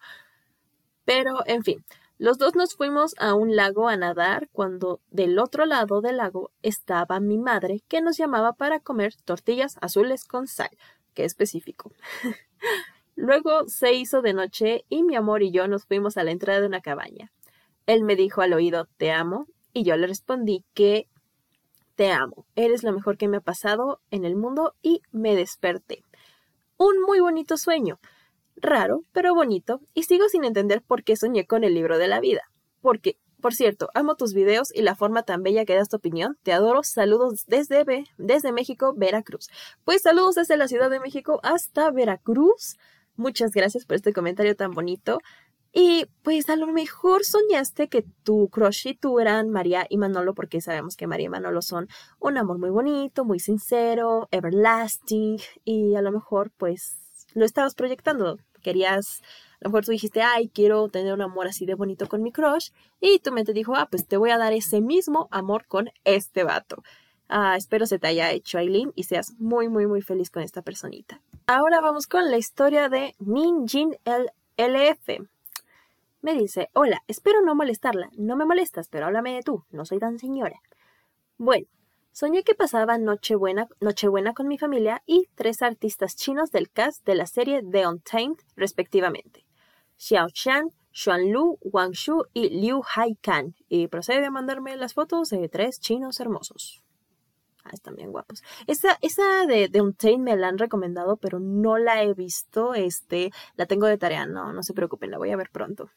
Pero, 1.04 1.40
en 1.46 1.62
fin, 1.62 1.84
los 2.18 2.38
dos 2.38 2.54
nos 2.54 2.74
fuimos 2.74 3.14
a 3.18 3.34
un 3.34 3.56
lago 3.56 3.88
a 3.88 3.96
nadar 3.96 4.48
cuando 4.52 5.00
del 5.10 5.38
otro 5.38 5.66
lado 5.66 6.00
del 6.00 6.18
lago 6.18 6.50
estaba 6.62 7.20
mi 7.20 7.38
madre 7.38 7.82
que 7.88 8.00
nos 8.00 8.16
llamaba 8.16 8.52
para 8.52 8.80
comer 8.80 9.14
tortillas 9.24 9.76
azules 9.80 10.24
con 10.24 10.46
sal. 10.46 10.70
Qué 11.12 11.24
específico. 11.24 11.92
Luego 13.16 13.68
se 13.68 13.92
hizo 13.92 14.22
de 14.22 14.32
noche 14.32 14.84
y 14.88 15.02
mi 15.02 15.16
amor 15.16 15.42
y 15.42 15.50
yo 15.50 15.68
nos 15.68 15.86
fuimos 15.86 16.16
a 16.16 16.24
la 16.24 16.30
entrada 16.30 16.60
de 16.60 16.66
una 16.66 16.80
cabaña. 16.80 17.32
Él 17.86 18.04
me 18.04 18.16
dijo 18.16 18.42
al 18.42 18.52
oído, 18.52 18.88
te 18.96 19.12
amo, 19.12 19.46
y 19.72 19.82
yo 19.82 19.96
le 19.96 20.06
respondí 20.06 20.64
que 20.72 21.08
te 21.96 22.10
amo, 22.10 22.46
eres 22.56 22.82
lo 22.82 22.92
mejor 22.92 23.16
que 23.18 23.28
me 23.28 23.36
ha 23.36 23.40
pasado 23.40 24.00
en 24.10 24.24
el 24.24 24.36
mundo 24.36 24.74
y 24.82 25.02
me 25.12 25.36
desperté. 25.36 26.04
Un 26.76 27.00
muy 27.02 27.20
bonito 27.20 27.56
sueño 27.56 28.00
raro, 28.64 29.02
pero 29.12 29.34
bonito, 29.34 29.80
y 29.94 30.04
sigo 30.04 30.28
sin 30.28 30.44
entender 30.44 30.82
por 30.82 31.04
qué 31.04 31.16
soñé 31.16 31.46
con 31.46 31.64
el 31.64 31.74
libro 31.74 31.98
de 31.98 32.08
la 32.08 32.20
vida. 32.20 32.42
Porque, 32.80 33.16
por 33.40 33.54
cierto, 33.54 33.88
amo 33.94 34.16
tus 34.16 34.34
videos 34.34 34.74
y 34.74 34.82
la 34.82 34.94
forma 34.94 35.22
tan 35.22 35.42
bella 35.42 35.64
que 35.64 35.74
das 35.74 35.88
tu 35.88 35.96
opinión. 35.96 36.36
Te 36.42 36.52
adoro. 36.52 36.82
Saludos 36.82 37.44
desde, 37.46 37.84
desde 38.18 38.52
México, 38.52 38.94
Veracruz. 38.96 39.48
Pues 39.84 40.02
saludos 40.02 40.34
desde 40.34 40.56
la 40.56 40.68
Ciudad 40.68 40.90
de 40.90 41.00
México 41.00 41.40
hasta 41.42 41.90
Veracruz. 41.90 42.76
Muchas 43.16 43.52
gracias 43.52 43.86
por 43.86 43.96
este 43.96 44.12
comentario 44.12 44.56
tan 44.56 44.72
bonito. 44.72 45.20
Y 45.76 46.06
pues 46.22 46.48
a 46.50 46.56
lo 46.56 46.68
mejor 46.68 47.24
soñaste 47.24 47.88
que 47.88 48.04
tu 48.22 48.48
crush 48.48 48.86
y 48.86 48.94
tú 48.94 49.18
eran 49.18 49.50
María 49.50 49.86
y 49.88 49.98
Manolo, 49.98 50.32
porque 50.32 50.60
sabemos 50.60 50.96
que 50.96 51.08
María 51.08 51.26
y 51.26 51.30
Manolo 51.30 51.62
son 51.62 51.88
un 52.20 52.38
amor 52.38 52.58
muy 52.58 52.70
bonito, 52.70 53.24
muy 53.24 53.40
sincero, 53.40 54.28
everlasting, 54.30 55.38
y 55.64 55.96
a 55.96 56.02
lo 56.02 56.12
mejor 56.12 56.52
pues 56.56 56.96
lo 57.34 57.44
estabas 57.44 57.74
proyectando. 57.74 58.38
Querías, 58.64 59.22
a 59.60 59.64
lo 59.64 59.70
mejor 59.70 59.84
tú 59.84 59.92
dijiste, 59.92 60.22
ay, 60.22 60.48
quiero 60.48 60.88
tener 60.88 61.12
un 61.12 61.22
amor 61.22 61.46
así 61.46 61.66
de 61.66 61.74
bonito 61.74 62.08
con 62.08 62.22
mi 62.22 62.32
crush. 62.32 62.70
Y 63.00 63.20
tu 63.20 63.30
mente 63.30 63.52
dijo, 63.52 63.76
ah, 63.76 63.86
pues 63.88 64.08
te 64.08 64.16
voy 64.16 64.30
a 64.30 64.38
dar 64.38 64.52
ese 64.52 64.80
mismo 64.80 65.28
amor 65.30 65.66
con 65.66 65.90
este 66.02 66.42
vato. 66.42 66.82
Ah, 67.28 67.56
espero 67.56 67.86
se 67.86 67.98
te 67.98 68.06
haya 68.06 68.32
hecho 68.32 68.58
Aileen 68.58 68.92
y 68.94 69.04
seas 69.04 69.34
muy, 69.38 69.68
muy, 69.68 69.86
muy 69.86 70.02
feliz 70.02 70.30
con 70.30 70.42
esta 70.42 70.62
personita. 70.62 71.20
Ahora 71.46 71.80
vamos 71.80 72.06
con 72.06 72.30
la 72.30 72.38
historia 72.38 72.88
de 72.88 73.14
Ninjin 73.18 73.96
el 74.04 74.30
LF. 74.56 75.20
Me 76.22 76.34
dice, 76.34 76.70
hola, 76.72 77.02
espero 77.06 77.42
no 77.42 77.54
molestarla. 77.54 78.08
No 78.16 78.34
me 78.34 78.46
molestas, 78.46 78.88
pero 78.88 79.06
háblame 79.06 79.34
de 79.34 79.42
tú. 79.42 79.64
No 79.70 79.84
soy 79.84 79.98
tan 79.98 80.18
señora. 80.18 80.58
Bueno, 81.36 81.66
Soñé 82.14 82.44
que 82.44 82.54
pasaba 82.54 82.96
Nochebuena, 82.96 83.66
Nochebuena 83.80 84.34
con 84.34 84.46
mi 84.46 84.56
familia 84.56 85.02
y 85.04 85.28
tres 85.34 85.62
artistas 85.62 86.14
chinos 86.14 86.52
del 86.52 86.70
cast 86.70 87.04
de 87.04 87.16
la 87.16 87.26
serie 87.26 87.60
The 87.68 87.88
Untamed, 87.88 88.36
respectivamente. 88.54 89.44
Xiao 89.96 90.28
Shan, 90.32 90.70
Xuan 90.92 91.32
Lu, 91.32 91.58
Wang 91.60 91.90
Shu 91.90 92.22
y 92.32 92.50
Liu 92.50 92.82
Haikan. 92.94 93.56
Y 93.68 93.88
procede 93.88 94.26
a 94.26 94.30
mandarme 94.30 94.76
las 94.76 94.94
fotos 94.94 95.30
de 95.30 95.48
tres 95.48 95.80
chinos 95.80 96.20
hermosos. 96.20 96.84
Ah, 97.64 97.70
están 97.72 97.96
bien 97.96 98.12
guapos. 98.12 98.44
Esa, 98.68 98.96
esa 99.02 99.46
de, 99.48 99.68
The 99.68 99.80
Untamed 99.80 100.18
me 100.18 100.36
la 100.36 100.46
han 100.46 100.58
recomendado, 100.58 101.16
pero 101.16 101.40
no 101.40 101.78
la 101.78 102.04
he 102.04 102.14
visto. 102.14 102.74
Este, 102.74 103.32
la 103.56 103.66
tengo 103.66 103.88
de 103.88 103.98
tarea. 103.98 104.24
No, 104.24 104.52
no 104.52 104.62
se 104.62 104.72
preocupen, 104.72 105.10
la 105.10 105.18
voy 105.18 105.32
a 105.32 105.36
ver 105.36 105.50
pronto. 105.50 105.90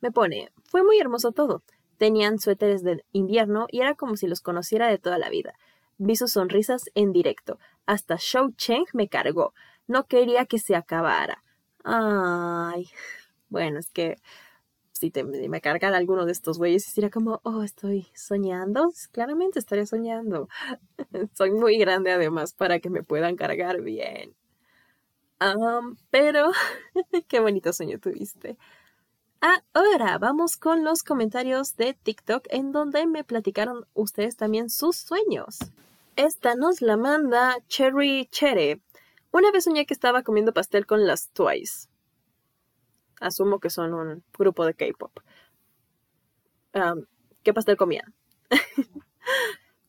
Me 0.00 0.10
pone, 0.10 0.50
fue 0.64 0.82
muy 0.82 0.98
hermoso 0.98 1.30
todo. 1.30 1.62
Tenían 1.98 2.38
suéteres 2.38 2.82
de 2.82 3.04
invierno 3.12 3.66
y 3.70 3.80
era 3.80 3.94
como 3.94 4.16
si 4.16 4.26
los 4.26 4.40
conociera 4.40 4.88
de 4.88 4.98
toda 4.98 5.18
la 5.18 5.30
vida. 5.30 5.54
Vi 5.98 6.16
sus 6.16 6.32
sonrisas 6.32 6.90
en 6.94 7.12
directo. 7.12 7.58
Hasta 7.86 8.16
Shou 8.18 8.52
Cheng 8.52 8.86
me 8.92 9.08
cargó. 9.08 9.54
No 9.86 10.06
quería 10.06 10.46
que 10.46 10.58
se 10.58 10.74
acabara. 10.74 11.42
Ay. 11.84 12.88
Bueno, 13.48 13.78
es 13.78 13.90
que 13.90 14.16
si 14.92 15.12
me 15.48 15.60
cargan 15.60 15.94
alguno 15.94 16.24
de 16.24 16.32
estos 16.32 16.58
güeyes, 16.58 16.84
sería 16.84 17.10
como, 17.10 17.40
oh, 17.44 17.62
estoy 17.62 18.08
soñando. 18.14 18.90
Claramente 19.12 19.58
estaría 19.58 19.86
soñando. 19.86 20.48
Soy 21.34 21.50
muy 21.50 21.76
grande 21.78 22.12
además 22.12 22.54
para 22.54 22.78
que 22.78 22.90
me 22.90 23.02
puedan 23.02 23.36
cargar 23.36 23.82
bien. 23.82 24.34
pero, 26.10 26.50
qué 27.28 27.40
bonito 27.40 27.72
sueño 27.72 27.98
tuviste. 27.98 28.56
Ahora 29.74 30.16
vamos 30.16 30.56
con 30.56 30.84
los 30.84 31.02
comentarios 31.02 31.76
de 31.76 31.92
TikTok 31.92 32.46
en 32.48 32.72
donde 32.72 33.06
me 33.06 33.24
platicaron 33.24 33.84
ustedes 33.92 34.38
también 34.38 34.70
sus 34.70 34.96
sueños. 34.96 35.58
Esta 36.16 36.54
nos 36.54 36.80
la 36.80 36.96
manda 36.96 37.58
Cherry 37.68 38.26
Chere. 38.30 38.80
Una 39.32 39.50
vez 39.52 39.64
soñé 39.64 39.84
que 39.84 39.92
estaba 39.92 40.22
comiendo 40.22 40.54
pastel 40.54 40.86
con 40.86 41.06
las 41.06 41.28
Twice. 41.28 41.88
Asumo 43.20 43.60
que 43.60 43.68
son 43.68 43.92
un 43.92 44.24
grupo 44.38 44.64
de 44.64 44.72
K-pop. 44.72 45.12
¿Qué 47.42 47.52
pastel 47.52 47.76
comían? 47.76 48.14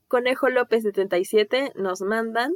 Conejo 0.10 0.50
López 0.50 0.84
77 0.84 1.72
nos 1.76 2.02
mandan. 2.02 2.52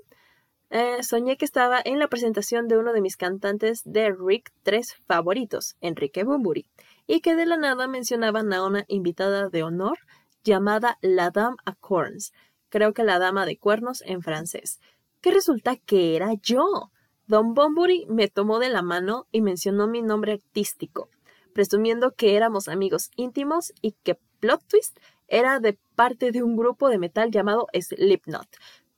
Eh, 0.71 1.01
soñé 1.01 1.37
que 1.37 1.45
estaba 1.45 1.81
en 1.83 1.97
la 1.97 2.09
presentación 2.09 2.67
de 2.67 2.77
uno 2.77 2.93
de 2.93 3.01
mis 3.01 3.17
cantantes 3.17 3.81
de 3.85 4.11
Rick 4.11 4.51
3 4.63 4.95
favoritos, 5.07 5.77
Enrique 5.81 6.23
Bumburi, 6.23 6.69
y 7.09 7.21
que 7.21 7.35
de 7.35 7.47
la 7.47 7.57
nada 7.57 7.87
mencionaban 7.87 8.53
a 8.53 8.63
una 8.63 8.85
invitada 8.87 9.49
de 9.49 9.63
honor 9.63 9.97
llamada 10.43 10.99
la 11.01 11.31
Dame 11.31 11.57
à 11.65 11.73
Corns, 11.73 12.33
creo 12.69 12.93
que 12.93 13.03
la 13.03 13.17
dama 13.17 13.47
de 13.47 13.57
cuernos 13.57 14.03
en 14.05 14.21
francés, 14.21 14.79
que 15.19 15.31
resulta 15.31 15.75
que 15.75 16.15
era 16.15 16.35
yo. 16.43 16.91
Don 17.25 17.55
Bumburi 17.55 18.05
me 18.09 18.27
tomó 18.27 18.59
de 18.59 18.69
la 18.69 18.83
mano 18.83 19.25
y 19.31 19.41
mencionó 19.41 19.87
mi 19.87 20.03
nombre 20.03 20.33
artístico, 20.33 21.09
presumiendo 21.51 22.11
que 22.11 22.35
éramos 22.35 22.67
amigos 22.67 23.09
íntimos 23.15 23.73
y 23.81 23.93
que 24.03 24.19
Plot 24.39 24.63
Twist 24.67 24.99
era 25.27 25.59
de 25.59 25.79
parte 25.95 26.31
de 26.31 26.43
un 26.43 26.55
grupo 26.55 26.89
de 26.89 26.99
metal 26.99 27.31
llamado 27.31 27.65
Slipknot. 27.73 28.47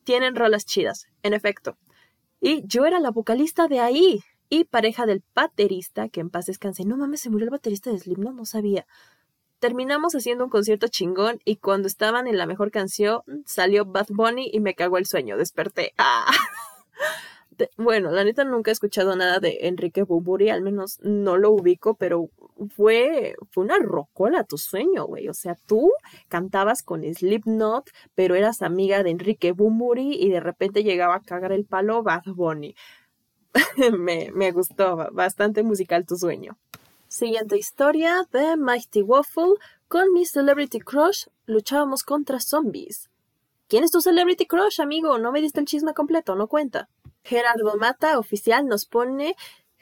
Tienen 0.04 0.36
rolas 0.36 0.66
chidas, 0.66 1.08
en 1.24 1.34
efecto. 1.34 1.78
Y 2.42 2.68
yo 2.68 2.86
era 2.86 3.00
la 3.00 3.12
vocalista 3.12 3.70
de 3.70 3.80
ahí 3.80 4.22
y 4.52 4.66
pareja 4.66 5.06
del 5.06 5.24
baterista, 5.34 6.10
que 6.10 6.20
en 6.20 6.30
paz 6.30 6.46
descanse. 6.46 6.84
No 6.84 6.98
mames, 6.98 7.22
se 7.22 7.30
murió 7.30 7.46
el 7.46 7.52
baterista 7.52 7.90
de 7.90 7.98
Slipknot, 7.98 8.36
no 8.36 8.46
sabía. 8.46 8.86
Terminamos 9.60 10.14
haciendo 10.14 10.44
un 10.44 10.50
concierto 10.50 10.90
chingón 10.90 11.40
y 11.46 11.56
cuando 11.56 11.88
estaban 11.88 12.28
en 12.28 12.38
la 12.38 12.46
mejor 12.46 12.70
canción 12.70 13.22
salió 13.46 13.86
Bad 13.86 14.08
Bunny 14.10 14.52
y 14.52 14.60
me 14.60 14.76
cagó 14.76 14.98
el 14.98 15.06
sueño. 15.06 15.38
Desperté. 15.38 15.94
¡Ah! 15.98 16.26
bueno, 17.78 18.12
la 18.12 18.26
neta 18.26 18.44
nunca 18.44 18.72
he 18.72 18.74
escuchado 18.74 19.16
nada 19.16 19.40
de 19.40 19.60
Enrique 19.62 20.04
Bumburi, 20.04 20.50
al 20.50 20.62
menos 20.62 21.00
no 21.02 21.38
lo 21.38 21.52
ubico, 21.52 21.96
pero 21.96 22.30
fue, 22.76 23.36
fue 23.52 23.64
una 23.64 23.78
rocola 23.78 24.44
tu 24.44 24.58
sueño, 24.58 25.06
güey. 25.06 25.30
O 25.30 25.34
sea, 25.34 25.56
tú 25.66 25.92
cantabas 26.28 26.84
con 26.84 27.04
Slipknot, 27.04 27.90
pero 28.16 28.36
eras 28.36 28.62
amiga 28.64 29.02
de 29.04 29.12
Enrique 29.12 29.54
Bumburi 29.54 30.14
y 30.14 30.30
de 30.30 30.42
repente 30.42 30.84
llegaba 30.84 31.16
a 31.16 31.22
cagar 31.22 31.54
el 31.54 31.64
palo 31.64 32.04
Bad 32.04 32.24
Bunny. 32.26 32.76
me, 33.98 34.32
me 34.34 34.52
gustó, 34.52 35.10
bastante 35.12 35.64
musical 35.64 36.06
tu 36.06 36.16
sueño. 36.16 36.58
Siguiente 37.08 37.58
historia 37.58 38.28
de 38.32 38.56
Mighty 38.58 39.02
Waffle. 39.02 39.56
Con 39.88 40.14
mi 40.14 40.26
Celebrity 40.26 40.80
Crush 40.80 41.28
luchábamos 41.46 42.04
contra 42.04 42.40
zombies. 42.40 43.10
¿Quién 43.68 43.84
es 43.84 43.92
tu 43.92 44.00
Celebrity 44.00 44.46
Crush, 44.46 44.80
amigo? 44.80 45.18
No 45.18 45.32
me 45.34 45.42
diste 45.42 45.60
el 45.60 45.66
chisme 45.66 45.94
completo, 45.94 46.36
no 46.36 46.48
cuenta. 46.48 46.88
Gerardo 47.24 47.76
Mata, 47.78 48.18
oficial, 48.18 48.66
nos 48.68 48.86
pone 48.86 49.36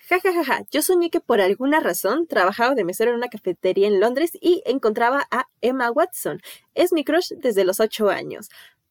Ja, 0.10 0.20
ja, 0.20 0.34
ja, 0.34 0.44
ja. 0.44 0.66
Yo 0.72 0.82
soñé 0.82 1.12
que 1.12 1.20
por 1.20 1.40
alguna 1.40 1.80
razón 1.82 2.26
trabajaba 2.26 2.74
de 2.74 2.84
mesero 2.84 3.12
en 3.12 3.18
una 3.18 3.28
cafetería 3.28 3.88
en 3.88 4.00
Londres 4.00 4.32
y 4.42 4.64
encontraba 4.66 5.28
a 5.30 5.48
Emma 5.62 5.92
Watson. 5.92 6.42
Es 6.74 6.92
mi 6.92 7.04
crush 7.04 7.34
desde 7.38 7.64
los 7.64 7.80
ocho 7.80 8.10
años. 8.10 8.50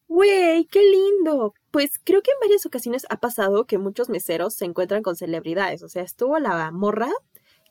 ¡Wey! 0.09 0.65
¡Qué 0.65 0.81
lindo! 0.83 1.53
Pues 1.69 1.99
creo 2.03 2.23
que 2.23 2.31
en 2.31 2.39
varias 2.41 2.65
ocasiones 2.65 3.05
ha 3.11 3.17
pasado 3.17 3.65
que 3.65 3.77
muchos 3.77 4.09
meseros 4.09 4.55
se 4.55 4.65
encuentran 4.65 5.03
con 5.03 5.15
celebridades. 5.15 5.83
O 5.83 5.87
sea, 5.87 6.01
estuvo 6.01 6.39
la 6.39 6.71
morra 6.71 7.09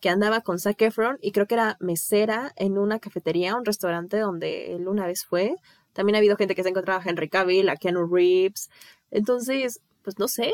que 0.00 0.08
andaba 0.08 0.42
con 0.42 0.60
Zac 0.60 0.80
Efron 0.82 1.18
y 1.20 1.32
creo 1.32 1.46
que 1.46 1.54
era 1.56 1.76
mesera 1.80 2.52
en 2.54 2.78
una 2.78 3.00
cafetería, 3.00 3.56
un 3.56 3.64
restaurante 3.64 4.18
donde 4.18 4.72
él 4.76 4.86
una 4.86 5.06
vez 5.08 5.24
fue. 5.26 5.56
También 5.92 6.14
ha 6.14 6.18
habido 6.18 6.36
gente 6.36 6.54
que 6.54 6.62
se 6.62 6.68
ha 6.68 6.70
encontrado 6.70 7.00
a 7.00 7.02
Henry 7.04 7.28
Cavill, 7.28 7.68
a 7.68 7.76
Keanu 7.76 8.06
Reeves. 8.06 8.70
Entonces, 9.10 9.80
pues 10.04 10.18
no 10.20 10.28
sé, 10.28 10.52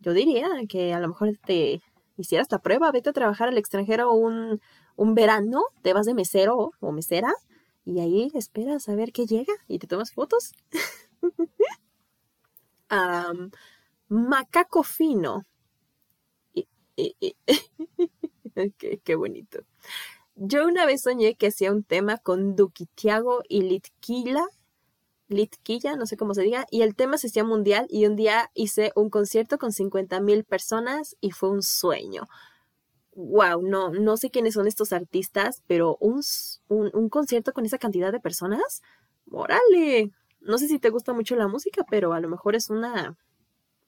yo 0.00 0.14
diría 0.14 0.48
que 0.70 0.94
a 0.94 1.00
lo 1.00 1.08
mejor 1.08 1.36
te 1.44 1.82
hicieras 2.16 2.46
esta 2.46 2.60
prueba, 2.60 2.92
vete 2.92 3.10
a 3.10 3.12
trabajar 3.12 3.48
al 3.48 3.58
extranjero 3.58 4.12
un, 4.12 4.62
un 4.96 5.14
verano, 5.14 5.64
te 5.82 5.92
vas 5.92 6.06
de 6.06 6.14
mesero 6.14 6.70
o 6.80 6.92
mesera 6.92 7.34
y 7.84 8.00
ahí 8.00 8.30
esperas 8.34 8.88
a 8.88 8.94
ver 8.94 9.12
qué 9.12 9.26
llega 9.26 9.52
y 9.68 9.78
te 9.78 9.86
tomas 9.86 10.12
fotos. 10.12 10.52
macaco 14.08 14.82
fino. 14.82 15.44
qué, 19.04 19.14
bonito. 19.14 19.60
Yo 20.34 20.66
una 20.66 20.86
vez 20.86 21.02
soñé 21.02 21.34
que 21.34 21.48
hacía 21.48 21.72
un 21.72 21.84
tema 21.84 22.16
con 22.18 22.56
Duquitiago 22.56 23.42
y 23.48 23.62
Litquila 23.62 24.46
Litquilla, 25.30 25.94
no 25.94 26.06
sé 26.06 26.16
cómo 26.16 26.34
se 26.34 26.42
diga, 26.42 26.66
y 26.70 26.82
el 26.82 26.96
tema 26.96 27.16
se 27.16 27.28
hacía 27.28 27.44
mundial 27.44 27.86
y 27.88 28.06
un 28.06 28.16
día 28.16 28.50
hice 28.52 28.92
un 28.96 29.10
concierto 29.10 29.58
con 29.58 29.72
50 29.72 30.20
mil 30.20 30.44
personas 30.44 31.16
y 31.20 31.30
fue 31.30 31.50
un 31.50 31.62
sueño. 31.62 32.26
Wow, 33.14 33.62
no, 33.62 33.90
no 33.90 34.16
sé 34.16 34.30
quiénes 34.30 34.54
son 34.54 34.66
estos 34.66 34.92
artistas, 34.92 35.62
pero 35.68 35.96
un, 36.00 36.22
un, 36.68 37.08
concierto 37.08 37.52
con 37.52 37.64
esa 37.64 37.78
cantidad 37.78 38.10
de 38.10 38.18
personas, 38.18 38.82
¡órale! 39.30 40.10
No 40.40 40.58
sé 40.58 40.68
si 40.68 40.78
te 40.78 40.90
gusta 40.90 41.12
mucho 41.12 41.36
la 41.36 41.48
música, 41.48 41.84
pero 41.88 42.12
a 42.12 42.20
lo 42.20 42.28
mejor 42.28 42.54
es 42.54 42.70
una... 42.70 43.16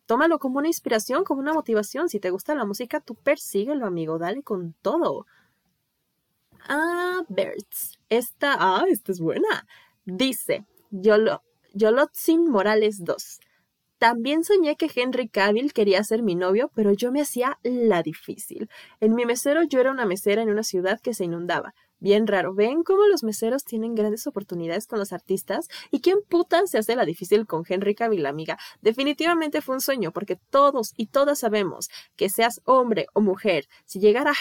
Tómalo 0.06 0.38
como 0.38 0.58
una 0.58 0.68
inspiración, 0.68 1.24
como 1.24 1.40
una 1.40 1.54
motivación. 1.54 2.08
Si 2.08 2.20
te 2.20 2.30
gusta 2.30 2.54
la 2.54 2.64
música, 2.64 3.00
tú 3.00 3.14
persíguelo, 3.14 3.86
amigo, 3.86 4.18
dale 4.18 4.42
con 4.42 4.74
todo. 4.82 5.26
Ah, 6.68 7.22
Bertz. 7.28 7.98
Esta, 8.08 8.56
ah, 8.58 8.84
esta 8.88 9.12
es 9.12 9.20
buena. 9.20 9.66
Dice, 10.04 10.66
Yolotzin 10.90 12.50
Morales 12.50 13.04
2. 13.04 13.40
También 13.98 14.42
soñé 14.42 14.74
que 14.76 14.90
Henry 14.92 15.28
Cavill 15.28 15.72
quería 15.72 16.02
ser 16.02 16.22
mi 16.22 16.34
novio, 16.34 16.72
pero 16.74 16.92
yo 16.92 17.12
me 17.12 17.20
hacía 17.20 17.58
la 17.62 18.02
difícil. 18.02 18.68
En 18.98 19.14
mi 19.14 19.24
mesero 19.26 19.62
yo 19.62 19.78
era 19.78 19.92
una 19.92 20.06
mesera 20.06 20.42
en 20.42 20.50
una 20.50 20.64
ciudad 20.64 21.00
que 21.00 21.14
se 21.14 21.24
inundaba. 21.24 21.72
Bien 22.02 22.26
raro. 22.26 22.52
¿Ven 22.52 22.82
cómo 22.82 23.06
los 23.06 23.22
meseros 23.22 23.64
tienen 23.64 23.94
grandes 23.94 24.26
oportunidades 24.26 24.88
con 24.88 24.98
los 24.98 25.12
artistas? 25.12 25.68
¿Y 25.92 26.00
quién 26.00 26.18
puta 26.28 26.66
se 26.66 26.78
hace 26.78 26.96
la 26.96 27.04
difícil 27.04 27.46
con 27.46 27.62
Henry 27.64 27.94
Cavill, 27.94 28.26
amiga? 28.26 28.58
Definitivamente 28.80 29.62
fue 29.62 29.76
un 29.76 29.80
sueño, 29.80 30.10
porque 30.10 30.34
todos 30.50 30.94
y 30.96 31.06
todas 31.06 31.38
sabemos 31.38 31.90
que 32.16 32.28
seas 32.28 32.60
hombre 32.64 33.06
o 33.14 33.20
mujer, 33.20 33.68
si 33.84 34.00
llegara 34.00 34.32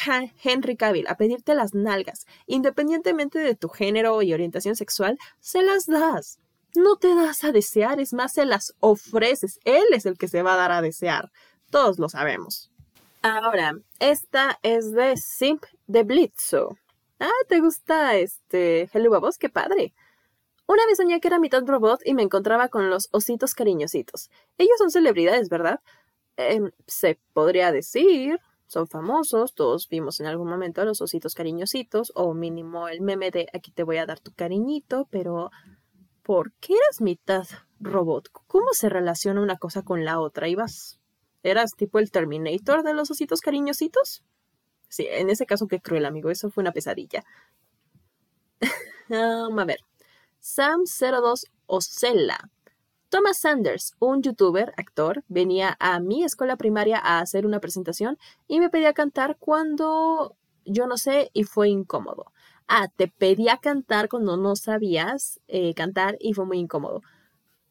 Henry 0.44 0.76
Cavill 0.76 1.06
a 1.08 1.18
pedirte 1.18 1.54
las 1.54 1.76
nalgas, 1.76 2.26
independientemente 2.48 3.38
de 3.38 3.54
tu 3.54 3.70
género 3.70 4.24
y 4.24 4.34
orientación 4.34 4.76
sexual, 4.76 5.20
se 5.40 5.62
las 5.62 5.86
das. 5.86 6.40
No 6.74 6.96
te 6.96 7.14
das 7.14 7.44
a 7.44 7.52
desear, 7.52 8.00
es 8.00 8.12
más, 8.12 8.34
se 8.34 8.46
las 8.46 8.74
ofreces. 8.80 9.60
Él 9.66 9.84
es 9.92 10.08
el 10.08 10.18
que 10.18 10.30
se 10.30 10.42
va 10.42 10.56
a 10.56 10.58
dar 10.58 10.72
a 10.72 10.82
desear. 10.82 11.32
Todos 11.70 12.00
lo 12.00 12.10
sabemos. 12.10 12.72
Ahora, 13.22 13.76
esta 14.00 14.58
es 14.64 14.94
de 14.94 15.16
Simp 15.16 15.64
de 15.86 16.02
Blitzo. 16.02 16.80
Ah, 17.24 17.30
¿te 17.48 17.60
gusta 17.60 18.16
este 18.16 18.90
Hello 18.92 19.12
Babos? 19.12 19.38
¡Qué 19.38 19.48
padre! 19.48 19.94
Una 20.68 20.84
vez 20.88 20.98
soñé 20.98 21.22
que 21.22 21.28
era 21.28 21.38
mitad 21.38 21.64
robot 21.64 22.02
y 22.04 22.16
me 22.16 22.24
encontraba 22.24 22.68
con 22.68 22.90
los 22.90 23.10
ositos 23.12 23.54
cariñositos. 23.54 24.32
Ellos 24.58 24.74
son 24.80 24.90
celebridades, 24.90 25.48
¿verdad? 25.48 25.82
Em, 26.36 26.72
se 26.88 27.20
podría 27.34 27.72
decir. 27.72 28.40
Son 28.66 28.88
famosos, 28.88 29.54
todos 29.54 29.88
vimos 29.88 30.20
en 30.20 30.26
algún 30.26 30.50
momento 30.50 30.82
a 30.82 30.86
los 30.86 31.00
ositos 31.00 31.36
cariñositos, 31.36 32.12
o 32.16 32.34
mínimo 32.34 32.88
el 32.88 33.02
meme 33.02 33.30
de 33.30 33.48
aquí 33.54 33.70
te 33.72 33.84
voy 33.84 33.98
a 33.98 34.08
dar 34.08 34.20
tu 34.20 34.34
cariñito, 34.34 35.08
pero 35.12 35.52
¿por 36.24 36.54
qué 36.54 36.74
eras 36.74 37.02
mitad 37.02 37.46
robot? 37.80 38.30
¿Cómo 38.48 38.74
se 38.74 38.90
relaciona 38.90 39.42
una 39.42 39.58
cosa 39.58 39.84
con 39.84 40.06
la 40.06 40.20
otra? 40.20 40.48
¿Ibas? 40.48 41.00
¿Eras 41.44 41.76
tipo 41.76 42.00
el 42.00 42.10
Terminator 42.10 42.82
de 42.82 42.96
los 42.96 43.12
ositos 43.12 43.42
cariñositos? 43.42 44.24
Sí, 44.92 45.08
en 45.10 45.30
ese 45.30 45.46
caso, 45.46 45.68
qué 45.68 45.80
cruel, 45.80 46.06
amigo. 46.06 46.30
Eso 46.30 46.50
fue 46.50 46.62
una 46.62 46.74
pesadilla. 46.74 47.24
Um, 49.10 49.60
a 49.60 49.66
ver. 49.66 49.80
Sam02 50.42 51.44
Ocella. 51.68 52.50
Thomas 53.10 53.40
Sanders, 53.40 53.94
un 54.00 54.22
youtuber, 54.24 54.74
actor, 54.78 55.24
venía 55.28 55.76
a 55.82 56.00
mi 56.00 56.24
escuela 56.24 56.56
primaria 56.56 56.98
a 56.98 57.20
hacer 57.20 57.46
una 57.46 57.60
presentación 57.60 58.18
y 58.48 58.62
me 58.62 58.70
pedía 58.70 58.94
cantar 58.94 59.36
cuando 59.38 60.38
yo 60.66 60.88
no 60.88 60.96
sé 60.98 61.30
y 61.34 61.44
fue 61.44 61.68
incómodo. 61.68 62.32
Ah, 62.70 62.88
te 62.96 63.10
pedía 63.10 63.58
cantar 63.58 64.08
cuando 64.08 64.38
no 64.38 64.56
sabías 64.56 65.42
eh, 65.50 65.74
cantar 65.74 66.16
y 66.22 66.34
fue 66.34 66.46
muy 66.46 66.60
incómodo. 66.60 67.02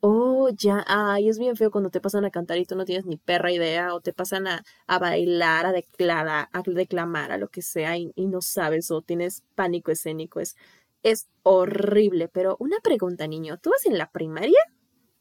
Oh, 0.03 0.49
ya, 0.57 0.83
ay, 0.87 1.29
es 1.29 1.39
bien 1.39 1.57
feo 1.57 1.71
cuando 1.71 1.91
te 1.91 2.01
pasan 2.01 2.25
a 2.25 2.31
cantar 2.31 2.57
y 2.57 2.65
tú 2.65 2.75
no 2.75 2.87
tienes 2.87 3.05
ni 3.05 3.19
perra 3.19 3.53
idea, 3.53 3.95
o 3.95 4.01
te 4.01 4.15
pasan 4.15 4.47
a, 4.47 4.65
bailar, 4.99 5.67
a 5.67 5.73
declarar, 5.73 6.49
a 6.53 6.63
declamar, 6.63 7.33
a 7.33 7.39
lo 7.39 7.49
que 7.49 7.61
sea, 7.61 7.99
y, 7.99 8.13
no 8.17 8.41
sabes, 8.41 8.91
o 8.91 9.03
tienes 9.03 9.43
pánico 9.55 9.91
escénico. 9.91 10.41
Es, 10.41 10.57
es 11.03 11.29
horrible. 11.43 12.29
Pero 12.29 12.57
una 12.61 12.79
pregunta, 12.83 13.27
niño, 13.27 13.59
¿tú 13.59 13.71
vas 13.71 13.85
en 13.85 13.99
la 13.99 14.11
primaria? 14.11 14.61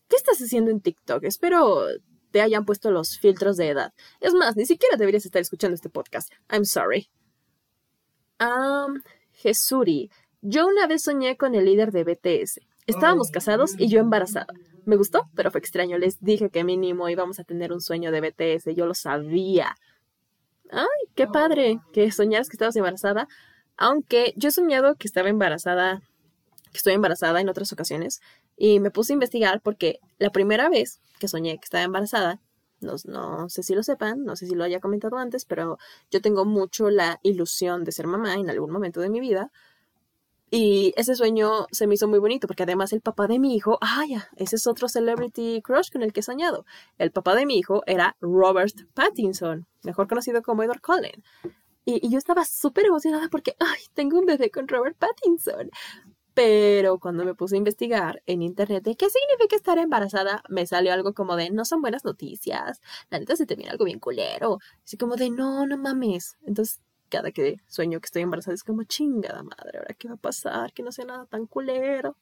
¿Qué 0.08 0.15
estás 0.15 0.39
haciendo 0.39 0.72
en 0.72 0.82
TikTok? 0.82 1.24
Espero 1.26 1.86
te 2.32 2.42
hayan 2.42 2.65
puesto 2.65 2.92
los 2.92 3.18
filtros 3.18 3.58
de 3.58 3.70
edad. 3.70 3.94
Es 4.20 4.34
más, 4.34 4.56
ni 4.56 4.65
siquiera 4.65 4.98
deberías 4.98 5.26
estar 5.26 5.42
escuchando 5.42 5.76
este 5.76 5.89
podcast. 5.89 6.32
I'm 6.50 6.65
sorry. 6.65 7.10
Um, 8.39 9.02
Jesuri, 9.32 10.10
yo 10.42 10.68
una 10.68 10.88
vez 10.88 11.04
soñé 11.04 11.38
con 11.38 11.56
el 11.56 11.65
líder 11.65 11.92
de 11.92 12.04
BTS. 12.04 12.60
Estábamos 12.89 13.30
casados 13.30 13.75
y 13.78 13.88
yo 13.88 13.99
embarazada. 13.99 14.47
Me 14.86 14.95
gustó, 14.95 15.30
pero 15.36 15.52
fue 15.52 15.60
extraño. 15.60 15.99
Les 15.99 16.19
dije 16.21 16.49
que 16.49 16.63
mínimo 16.63 17.08
íbamos 17.08 17.39
a 17.39 17.43
tener 17.43 17.71
un 17.71 17.82
sueño 17.82 18.12
de 18.12 18.21
BTS, 18.21 18.75
yo 18.75 18.88
lo 18.88 18.95
sabía. 18.95 19.75
Ay, 20.71 20.88
qué 21.13 21.28
padre 21.28 21.80
que 21.93 22.12
soñaras 22.12 22.49
que 22.49 22.56
estabas 22.56 22.75
embarazada. 22.75 23.28
Aunque 23.78 24.34
yo 24.38 24.49
he 24.49 24.52
soñado 24.52 24.95
que 24.95 25.08
estaba 25.08 25.30
embarazada, 25.30 26.02
que 26.71 26.78
estoy 26.78 26.93
embarazada 26.93 27.39
en 27.39 27.49
otras 27.49 27.71
ocasiones, 27.71 28.21
y 28.58 28.80
me 28.80 28.89
puse 28.89 29.13
a 29.13 29.15
investigar 29.15 29.62
porque 29.62 29.99
la 30.17 30.32
primera 30.32 30.67
vez 30.67 30.99
que 31.19 31.28
soñé 31.28 31.60
que 31.60 31.65
estaba 31.65 31.84
embarazada, 31.84 32.39
no, 32.82 32.95
no, 33.06 33.49
sé 33.49 33.62
si 33.62 33.75
lo 33.75 33.84
sepan, 33.84 34.23
no 34.23 34.36
sé 34.36 34.47
si 34.47 34.56
lo 34.56 34.63
haya 34.63 34.80
comentado 34.80 35.17
antes, 35.17 35.45
pero 35.45 35.78
yo 36.10 36.21
tengo 36.21 36.43
mucho 36.45 36.89
la 36.89 37.19
ilusión 37.21 37.84
de 37.84 37.91
ser 37.91 38.08
mamá 38.08 38.34
en 38.34 38.49
algún 38.49 38.71
momento 38.71 38.99
de 38.99 39.10
mi 39.10 39.19
vida. 39.19 39.52
Y 40.52 40.94
ese 40.98 41.16
sueño 41.16 41.68
se 41.72 41.86
me 41.86 41.94
hizo 41.94 42.08
muy 42.08 42.20
bonito 42.20 42.48
porque 42.48 42.64
además 42.64 42.92
el 42.94 43.02
papá 43.02 43.28
de 43.28 43.40
mi 43.40 43.56
hijo, 43.56 43.78
ah, 43.82 44.04
ya, 44.08 44.30
ese 44.36 44.56
es 44.56 44.66
otro 44.66 44.90
celebrity 44.90 45.62
crush 45.62 45.92
con 45.92 46.02
el 46.02 46.12
que 46.12 46.22
he 46.22 46.24
soñado. 46.24 46.66
El 46.98 47.12
papá 47.12 47.36
de 47.36 47.46
mi 47.46 47.58
hijo 47.58 47.84
era 47.86 48.18
Robert 48.20 48.76
Pattinson, 48.94 49.68
mejor 49.84 50.08
conocido 50.08 50.42
como 50.42 50.64
Edward 50.64 50.82
Cullen. 50.82 51.24
Y, 51.86 52.10
yo 52.10 52.18
estaba 52.18 52.46
súper 52.46 52.86
emocionada 52.86 53.30
porque, 53.30 53.56
ay, 53.60 53.80
tengo 53.94 54.20
un 54.20 54.26
bebé 54.26 54.52
con 54.52 54.68
Robert 54.68 54.98
Pattinson. 54.98 55.70
Pero 56.34 57.00
cuando 57.00 57.26
me 57.26 57.36
puse 57.36 57.56
a 57.56 57.58
investigar 57.58 58.22
en 58.26 58.42
internet 58.42 58.84
de 58.84 58.96
qué 58.96 59.08
significa 59.10 59.56
estar 59.56 59.78
embarazada, 59.78 60.44
me 60.50 60.66
salió 60.68 60.94
algo 60.94 61.14
como 61.14 61.36
de 61.36 61.50
no 61.50 61.66
son 61.66 61.82
buenas 61.82 62.06
noticias, 62.06 62.80
la 63.10 63.20
neta 63.20 63.36
se 63.36 63.46
te 63.46 63.56
viene 63.56 63.72
algo 63.72 63.86
bien 63.86 64.00
culero. 64.00 64.60
Así 64.86 64.98
como 64.98 65.16
de 65.16 65.30
no, 65.32 65.66
no 65.68 65.78
mames. 65.78 66.38
Entonces, 66.46 66.80
cada 67.10 67.32
que 67.32 67.58
sueño 67.67 68.00
que 68.00 68.06
estoy 68.06 68.22
embarazada 68.22 68.56
es 68.56 68.63
como 68.63 68.84
chingada 68.84 69.43
madre, 69.43 69.80
ahora 69.80 69.95
qué 69.95 70.08
va 70.08 70.15
a 70.15 70.17
pasar, 70.17 70.74
que 70.74 70.84
no 70.84 70.91
sea 70.91 71.06
nada 71.06 71.26
tan 71.26 71.45
culero. 71.45 72.15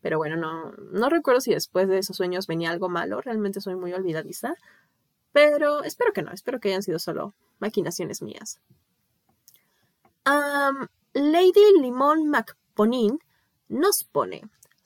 Pero 0.00 0.18
bueno, 0.18 0.36
no, 0.36 0.72
no 0.72 1.08
recuerdo 1.08 1.40
si 1.40 1.52
después 1.52 1.88
de 1.88 1.98
esos 1.98 2.16
sueños 2.16 2.46
venía 2.46 2.70
algo 2.70 2.88
malo, 2.88 3.20
realmente 3.20 3.60
soy 3.60 3.76
muy 3.76 3.92
olvidadiza. 3.92 4.54
Pero 5.32 5.82
espero 5.84 6.12
que 6.12 6.22
no, 6.22 6.32
espero 6.32 6.60
que 6.60 6.68
hayan 6.68 6.82
sido 6.82 6.98
solo 6.98 7.34
maquinaciones 7.58 8.20
mías. 8.22 8.60
Lady 11.14 11.80
Limón 11.80 12.28
McPonin 12.28 13.18
nos 13.68 14.04
pone, 14.04 14.42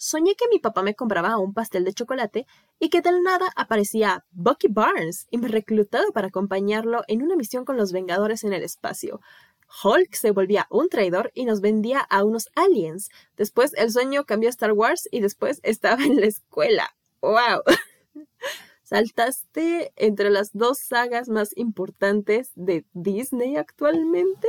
soñé 0.07 0.37
que 0.37 0.49
mi 0.49 0.61
papá 0.61 0.83
me 0.83 0.95
compraba 0.95 1.37
un 1.39 1.53
pastel 1.53 1.85
de 1.85 1.93
chocolate 1.93 2.47
y 2.79 2.91
que 2.91 3.01
del 3.01 3.23
nada 3.25 3.51
aparecía 3.57 4.25
Bucky 4.31 4.69
Barnes 4.69 5.27
y 5.31 5.39
me 5.39 5.49
reclutaba 5.49 6.07
para 6.15 6.29
acompañarlo 6.29 7.03
en 7.09 7.23
una 7.23 7.35
misión 7.35 7.65
con 7.65 7.77
los 7.77 7.91
Vengadores 7.91 8.45
en 8.45 8.53
el 8.53 8.63
espacio. 8.63 9.21
Hulk 9.83 10.15
se 10.15 10.31
volvía 10.31 10.69
un 10.71 10.89
traidor 10.89 11.33
y 11.35 11.45
nos 11.45 11.61
vendía 11.61 11.99
a 11.99 12.23
unos 12.23 12.51
aliens. 12.55 13.11
Después 13.37 13.73
el 13.75 13.91
sueño 13.91 14.25
cambió 14.25 14.49
a 14.49 14.51
Star 14.51 14.73
Wars 14.73 15.09
y 15.11 15.21
después 15.21 15.59
estaba 15.65 16.05
en 16.05 16.21
la 16.21 16.27
escuela. 16.27 16.95
¡Wow! 17.21 17.63
Saltaste 18.85 19.93
entre 19.97 20.31
las 20.31 20.53
dos 20.53 20.79
sagas 20.79 21.29
más 21.29 21.51
importantes 21.57 22.53
de 22.55 22.85
Disney 22.93 23.57
actualmente. 23.57 24.47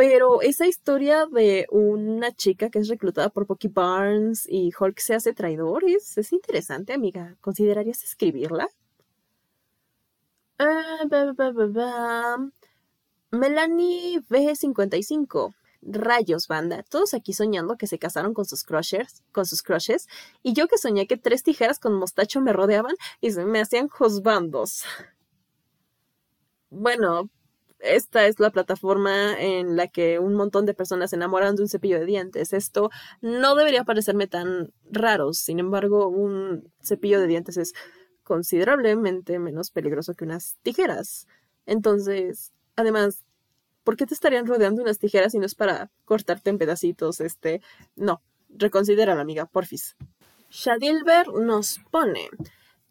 Pero 0.00 0.40
esa 0.40 0.66
historia 0.66 1.26
de 1.26 1.66
una 1.70 2.32
chica 2.32 2.70
que 2.70 2.78
es 2.78 2.88
reclutada 2.88 3.28
por 3.28 3.46
Bucky 3.46 3.68
Barnes 3.68 4.46
y 4.48 4.72
Hulk 4.72 4.98
se 4.98 5.14
hace 5.14 5.34
traidor 5.34 5.84
es, 5.84 6.32
interesante, 6.32 6.94
amiga. 6.94 7.36
¿Considerarías 7.42 8.02
escribirla? 8.02 8.66
Ah, 10.58 11.04
Melanie 13.30 14.20
B55. 14.22 15.54
Rayos, 15.82 16.48
banda. 16.48 16.82
Todos 16.88 17.12
aquí 17.12 17.34
soñando 17.34 17.76
que 17.76 17.86
se 17.86 17.98
casaron 17.98 18.32
con 18.32 18.46
sus 18.46 18.64
crushers, 18.64 19.22
con 19.32 19.44
sus 19.44 19.62
crushes, 19.62 20.08
y 20.42 20.54
yo 20.54 20.66
que 20.66 20.78
soñé 20.78 21.06
que 21.06 21.18
tres 21.18 21.42
tijeras 21.42 21.78
con 21.78 21.92
mostacho 21.92 22.40
me 22.40 22.54
rodeaban 22.54 22.94
y 23.20 23.32
se 23.32 23.44
me 23.44 23.60
hacían 23.60 23.88
juzbandos. 23.88 24.84
Bueno, 26.70 27.28
esta 27.80 28.26
es 28.26 28.38
la 28.38 28.50
plataforma 28.50 29.40
en 29.40 29.76
la 29.76 29.88
que 29.88 30.18
un 30.18 30.34
montón 30.34 30.66
de 30.66 30.74
personas 30.74 31.10
se 31.10 31.16
enamoran 31.16 31.56
de 31.56 31.62
un 31.62 31.68
cepillo 31.68 31.98
de 31.98 32.06
dientes. 32.06 32.52
Esto 32.52 32.90
no 33.20 33.54
debería 33.54 33.84
parecerme 33.84 34.26
tan 34.26 34.72
raro. 34.90 35.32
Sin 35.32 35.58
embargo, 35.58 36.08
un 36.08 36.70
cepillo 36.82 37.20
de 37.20 37.26
dientes 37.26 37.56
es 37.56 37.72
considerablemente 38.22 39.38
menos 39.38 39.70
peligroso 39.70 40.14
que 40.14 40.24
unas 40.24 40.56
tijeras. 40.62 41.26
Entonces, 41.66 42.52
además, 42.76 43.24
¿por 43.82 43.96
qué 43.96 44.06
te 44.06 44.14
estarían 44.14 44.46
rodeando 44.46 44.82
unas 44.82 44.98
tijeras 44.98 45.32
si 45.32 45.38
no 45.38 45.46
es 45.46 45.54
para 45.54 45.90
cortarte 46.04 46.50
en 46.50 46.58
pedacitos? 46.58 47.20
Este, 47.20 47.62
no, 47.96 48.22
reconsidera 48.50 49.18
amiga, 49.18 49.46
porfis. 49.46 49.96
Shadilber 50.50 51.28
nos 51.28 51.80
pone. 51.90 52.28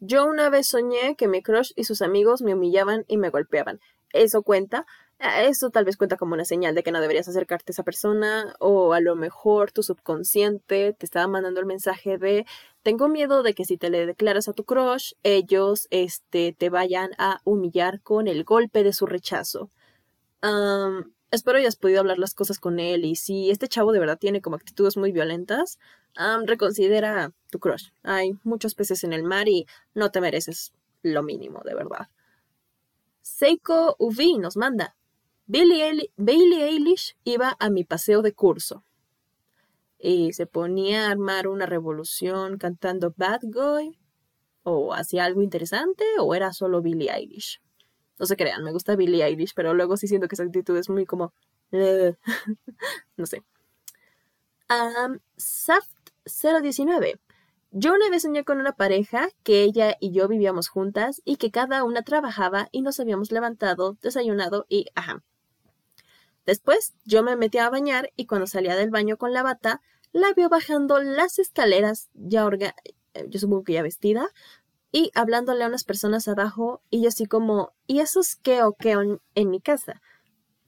Yo 0.00 0.26
una 0.26 0.48
vez 0.48 0.66
soñé 0.66 1.14
que 1.16 1.28
mi 1.28 1.42
crush 1.42 1.72
y 1.76 1.84
sus 1.84 2.00
amigos 2.02 2.42
me 2.42 2.54
humillaban 2.54 3.04
y 3.06 3.18
me 3.18 3.28
golpeaban 3.28 3.80
eso 4.12 4.42
cuenta. 4.42 4.86
Ah, 5.18 5.42
eso 5.42 5.68
tal 5.68 5.84
vez 5.84 5.98
cuenta 5.98 6.16
como 6.16 6.32
una 6.32 6.46
señal 6.46 6.74
de 6.74 6.82
que 6.82 6.92
no 6.92 7.00
deberías 7.00 7.28
acercarte 7.28 7.72
a 7.72 7.74
esa 7.74 7.82
persona 7.82 8.54
o 8.58 8.94
a 8.94 9.00
lo 9.00 9.16
mejor 9.16 9.70
tu 9.70 9.82
subconsciente 9.82 10.94
te 10.94 11.04
estaba 11.04 11.28
mandando 11.28 11.60
el 11.60 11.66
mensaje 11.66 12.16
de 12.16 12.46
tengo 12.82 13.08
miedo 13.08 13.42
de 13.42 13.52
que 13.54 13.66
si 13.66 13.76
te 13.76 13.90
le 13.90 14.06
declaras 14.06 14.48
a 14.48 14.54
tu 14.54 14.64
crush, 14.64 15.12
ellos 15.22 15.88
este, 15.90 16.54
te 16.56 16.70
vayan 16.70 17.10
a 17.18 17.40
humillar 17.44 18.00
con 18.00 18.28
el 18.28 18.44
golpe 18.44 18.82
de 18.82 18.94
su 18.94 19.04
rechazo. 19.04 19.70
espero 21.30 21.58
hayas 21.58 21.76
podido 21.76 22.00
hablar 22.00 22.18
las 22.18 22.34
cosas 22.34 22.58
con 22.58 22.80
él 22.80 23.04
y 23.04 23.16
si 23.16 23.50
este 23.50 23.68
chavo 23.68 23.92
de 23.92 24.00
verdad 24.00 24.18
tiene 24.18 24.40
como 24.40 24.56
actitudes 24.56 24.96
muy 24.96 25.12
violentas, 25.12 25.78
reconsidera 26.46 27.32
tu 27.50 27.58
crush. 27.58 27.90
Hay 28.02 28.32
muchos 28.42 28.74
peces 28.74 29.04
en 29.04 29.12
el 29.12 29.24
mar 29.24 29.48
y 29.48 29.66
no 29.94 30.10
te 30.10 30.22
mereces 30.22 30.72
lo 31.02 31.22
mínimo, 31.22 31.60
de 31.64 31.74
verdad. 31.74 32.08
Seiko 33.30 33.94
Uvi 33.98 34.38
nos 34.38 34.56
manda. 34.56 34.96
Billie, 35.46 36.64
Eilish 36.64 37.16
iba 37.24 37.56
a 37.58 37.70
mi 37.70 37.84
paseo 37.84 38.22
de 38.22 38.32
curso 38.32 38.84
y 39.98 40.32
se 40.32 40.46
ponía 40.46 41.06
a 41.06 41.10
armar 41.12 41.46
una 41.46 41.64
revolución 41.66 42.58
cantando 42.58 43.14
Bad 43.16 43.40
Guy 43.44 43.98
o 44.64 44.92
hacía 44.94 45.24
algo 45.24 45.42
interesante 45.42 46.04
o 46.18 46.34
era 46.34 46.52
solo 46.52 46.82
Billie 46.82 47.10
Eilish. 47.10 47.60
No 48.18 48.26
se 48.26 48.36
crean, 48.36 48.64
me 48.64 48.72
gusta 48.72 48.96
Billie 48.96 49.24
Eilish, 49.24 49.54
pero 49.54 49.74
luego 49.74 49.96
sí 49.96 50.08
siento 50.08 50.26
que 50.26 50.34
esa 50.34 50.42
actitud 50.42 50.76
es 50.76 50.90
muy 50.90 51.06
como... 51.06 51.32
no 53.16 53.26
sé. 53.26 53.42
Saft 55.36 56.10
019. 56.24 57.20
Yo 57.72 57.94
una 57.94 58.10
vez 58.10 58.22
soñé 58.22 58.44
con 58.44 58.58
una 58.58 58.72
pareja 58.72 59.28
que 59.44 59.62
ella 59.62 59.96
y 60.00 60.10
yo 60.10 60.26
vivíamos 60.26 60.68
juntas 60.68 61.22
y 61.24 61.36
que 61.36 61.52
cada 61.52 61.84
una 61.84 62.02
trabajaba 62.02 62.68
y 62.72 62.82
nos 62.82 62.98
habíamos 62.98 63.30
levantado, 63.30 63.96
desayunado 64.02 64.66
y 64.68 64.86
ajá. 64.96 65.22
Después 66.46 66.94
yo 67.04 67.22
me 67.22 67.36
metí 67.36 67.58
a 67.58 67.70
bañar 67.70 68.10
y 68.16 68.26
cuando 68.26 68.48
salía 68.48 68.74
del 68.74 68.90
baño 68.90 69.16
con 69.16 69.32
la 69.32 69.44
bata, 69.44 69.80
la 70.10 70.32
vio 70.32 70.48
bajando 70.48 71.00
las 71.00 71.38
escaleras, 71.38 72.10
ya 72.14 72.44
orga 72.44 72.74
eh, 73.14 73.26
yo 73.28 73.38
supongo 73.38 73.62
que 73.62 73.74
ya 73.74 73.82
vestida, 73.82 74.28
y 74.90 75.12
hablándole 75.14 75.62
a 75.62 75.68
unas 75.68 75.84
personas 75.84 76.26
abajo 76.26 76.82
y 76.90 77.02
yo 77.02 77.08
así 77.08 77.26
como, 77.26 77.72
¿y 77.86 78.00
esos 78.00 78.34
qué 78.34 78.64
o 78.64 78.74
qué 78.74 78.96
en 79.34 79.50
mi 79.50 79.60
casa? 79.60 80.02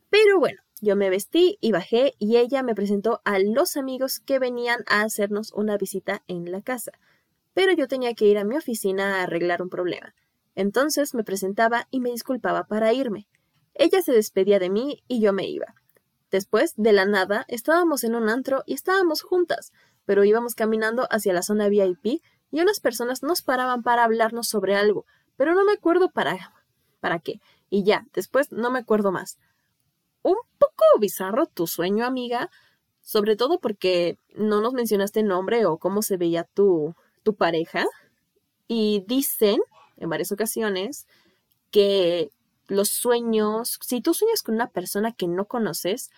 Pero 0.09 0.39
bueno, 0.39 0.63
yo 0.83 0.97
me 0.97 1.11
vestí 1.11 1.59
y 1.61 1.71
bajé 1.71 2.17
y 2.19 2.39
ella 2.39 2.65
me 2.65 2.75
presentó 2.75 3.23
a 3.25 3.39
los 3.39 3.77
amigos 3.77 4.19
que 4.19 4.41
venían 4.41 4.83
a 4.89 5.03
hacernos 5.03 5.53
una 5.53 5.77
visita 5.77 6.25
en 6.27 6.51
la 6.51 6.61
casa. 6.61 6.91
Pero 7.55 7.73
yo 7.73 7.87
tenía 7.87 8.15
que 8.15 8.25
ir 8.25 8.37
a 8.37 8.45
mi 8.45 8.57
oficina 8.57 9.21
a 9.21 9.23
arreglar 9.23 9.63
un 9.63 9.69
problema. 9.69 10.13
Entonces 10.57 11.15
me 11.15 11.23
presentaba 11.23 11.87
y 11.93 12.01
me 12.01 12.11
disculpaba 12.11 12.65
para 12.65 12.93
irme. 12.93 13.29
Ella 13.75 14.03
se 14.03 14.11
despedía 14.11 14.59
de 14.59 14.71
mí 14.71 15.05
y 15.07 15.21
yo 15.21 15.33
me 15.33 15.47
iba. 15.47 15.73
Después, 16.33 16.75
de 16.77 16.93
la 16.93 17.07
nada, 17.07 17.45
estábamos 17.47 18.03
en 18.03 18.17
un 18.17 18.29
antro 18.29 18.65
y 18.67 18.75
estábamos 18.75 19.23
juntas, 19.23 19.73
pero 20.05 20.25
íbamos 20.25 20.57
caminando 20.57 21.07
hacia 21.13 21.33
la 21.33 21.43
zona 21.43 21.69
VIP 21.69 22.23
y 22.51 22.61
unas 22.61 22.81
personas 22.81 23.23
nos 23.23 23.43
paraban 23.43 23.85
para 23.85 24.03
hablarnos 24.03 24.49
sobre 24.49 24.75
algo, 24.75 25.07
pero 25.37 25.55
no 25.55 25.65
me 25.65 25.75
acuerdo 25.75 26.11
para 26.11 26.55
para 26.99 27.21
qué. 27.21 27.41
Y 27.71 27.85
ya, 27.85 28.07
después 28.13 28.51
no 28.51 28.73
me 28.73 28.81
acuerdo 28.81 29.13
más 29.13 29.39
un 30.23 30.37
poco 30.59 30.85
bizarro 31.01 31.47
tu 31.47 31.67
sueño, 31.67 32.05
amiga, 32.05 32.51
sobre 33.01 33.37
todo 33.37 33.59
porque 33.61 34.17
no 34.35 34.61
nos 34.61 34.73
mencionaste 34.73 35.23
nombre 35.23 35.67
o 35.67 35.79
cómo 35.79 36.03
se 36.03 36.17
veía 36.17 36.45
tu, 36.45 36.95
tu 37.23 37.35
pareja. 37.35 37.87
Y 38.69 39.05
dicen 39.07 39.61
en 39.97 40.09
varias 40.09 40.33
ocasiones 40.33 41.07
que 41.71 42.31
los 42.69 42.89
sueños, 42.89 43.79
si 43.81 44.01
tú 44.01 44.15
sueñas 44.15 44.43
con 44.43 44.55
una 44.55 44.71
persona 44.71 45.13
que 45.13 45.29
no 45.29 45.47
conoces, 45.47 46.11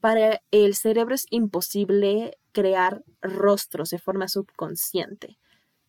para 0.00 0.40
el 0.50 0.74
cerebro 0.74 1.14
es 1.14 1.26
imposible 1.30 2.38
crear 2.52 3.02
rostros 3.20 3.90
de 3.90 3.98
forma 3.98 4.28
subconsciente. 4.28 5.38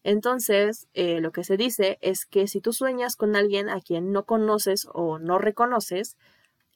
Entonces, 0.04 0.88
eh, 0.94 1.20
lo 1.20 1.32
que 1.32 1.44
se 1.44 1.58
dice 1.58 2.00
es 2.02 2.26
que 2.26 2.48
si 2.48 2.62
tú 2.62 2.74
sueñas 2.74 3.16
con 3.16 3.36
alguien 3.36 3.70
a 3.70 3.82
quien 3.82 4.12
no 4.12 4.26
conoces 4.26 4.88
o 4.94 5.20
no 5.20 5.38
reconoces, 5.38 6.18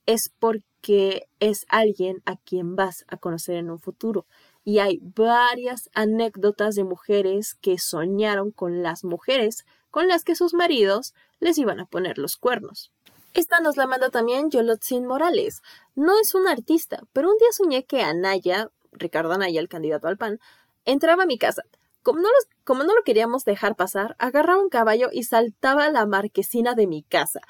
es 0.05 0.31
porque 0.39 1.27
es 1.39 1.65
alguien 1.69 2.21
a 2.25 2.37
quien 2.37 2.75
vas 2.75 3.05
a 3.07 3.17
conocer 3.17 3.55
en 3.55 3.69
un 3.69 3.79
futuro. 3.79 4.25
y 4.65 4.79
hay 4.79 4.99
varias 5.01 5.89
anécdotas 5.93 6.75
de 6.75 6.85
mujeres 6.85 7.57
que 7.59 7.77
soñaron 7.77 8.51
con 8.51 8.81
las 8.81 9.03
mujeres 9.03 9.65
con 9.91 10.07
las 10.07 10.23
que 10.23 10.35
sus 10.35 10.53
maridos 10.53 11.13
les 11.39 11.57
iban 11.57 11.81
a 11.81 11.85
poner 11.85 12.17
los 12.17 12.37
cuernos. 12.37 12.93
Esta 13.33 13.59
nos 13.59 13.77
la 13.77 13.87
manda 13.87 14.09
también 14.09 14.49
Yolotzin 14.49 15.05
Morales. 15.05 15.61
No 15.95 16.19
es 16.19 16.33
un 16.33 16.47
artista, 16.47 17.01
pero 17.13 17.29
un 17.29 17.37
día 17.37 17.49
soñé 17.51 17.83
que 17.83 18.01
Anaya, 18.01 18.69
Ricardo 18.91 19.33
Anaya, 19.33 19.59
el 19.59 19.67
candidato 19.67 20.07
al 20.07 20.17
PAN, 20.17 20.39
entraba 20.85 21.23
a 21.23 21.25
mi 21.27 21.37
casa. 21.37 21.63
Como 22.03 22.21
no, 22.21 22.29
como 22.63 22.83
no 22.83 22.95
lo 22.95 23.03
queríamos 23.03 23.43
dejar 23.43 23.75
pasar, 23.75 24.15
agarraba 24.19 24.61
un 24.61 24.69
caballo 24.69 25.09
y 25.11 25.23
saltaba 25.23 25.85
a 25.85 25.91
la 25.91 26.05
marquesina 26.05 26.73
de 26.73 26.87
mi 26.87 27.03
casa. 27.03 27.41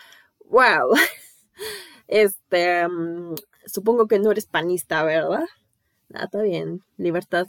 ¡Wow! 0.46 0.96
Este, 2.08 2.88
mm, 2.88 3.36
supongo 3.66 4.08
que 4.08 4.20
no 4.20 4.32
eres 4.32 4.46
panista, 4.46 5.04
¿verdad? 5.04 5.46
Nada, 6.10 6.26
está 6.26 6.42
bien. 6.42 6.82
Libertad 6.98 7.48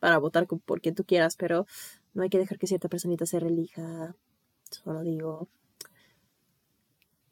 para 0.00 0.18
votar 0.18 0.46
por 0.46 0.80
quien 0.80 0.94
tú 0.94 1.04
quieras, 1.04 1.36
pero 1.36 1.66
no 2.12 2.22
hay 2.22 2.28
que 2.28 2.38
dejar 2.38 2.58
que 2.58 2.66
cierta 2.66 2.88
personita 2.88 3.26
se 3.26 3.40
relija. 3.40 4.14
Solo 4.70 5.02
digo. 5.02 5.48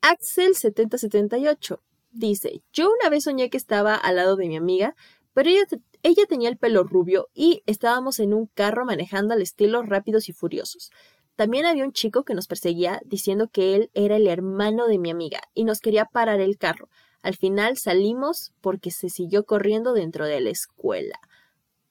Axel7078 0.03 1.81
dice: 2.11 2.63
Yo 2.73 2.91
una 2.91 3.09
vez 3.11 3.25
soñé 3.25 3.51
que 3.51 3.57
estaba 3.57 3.95
al 3.95 4.17
lado 4.17 4.37
de 4.37 4.49
mi 4.49 4.57
amiga, 4.57 4.97
pero 5.35 5.51
ella, 5.51 5.65
ella 6.03 6.27
tenía 6.29 6.49
el 6.49 6.59
pelo 6.59 6.85
rubio 6.85 7.29
y 7.35 7.63
estábamos 7.67 8.19
en 8.19 8.35
un 8.35 8.47
carro 8.47 8.85
manejando 8.85 9.35
al 9.35 9.43
estilo 9.43 9.83
rápidos 9.83 10.29
y 10.29 10.33
furiosos. 10.33 10.91
También 11.37 11.67
había 11.67 11.85
un 11.85 11.93
chico 11.93 12.25
que 12.25 12.35
nos 12.35 12.47
perseguía 12.47 13.01
diciendo 13.05 13.49
que 13.49 13.75
él 13.75 13.91
era 13.95 14.17
el 14.17 14.27
hermano 14.27 14.87
de 14.87 14.99
mi 14.99 15.11
amiga 15.11 15.41
y 15.55 15.65
nos 15.65 15.81
quería 15.81 16.05
parar 16.05 16.41
el 16.41 16.59
carro. 16.59 16.89
Al 17.23 17.37
final 17.37 17.77
salimos 17.77 18.53
porque 18.61 18.91
se 18.91 19.09
siguió 19.09 19.45
corriendo 19.45 19.95
dentro 19.95 20.27
de 20.27 20.41
la 20.41 20.51
escuela. 20.51 21.19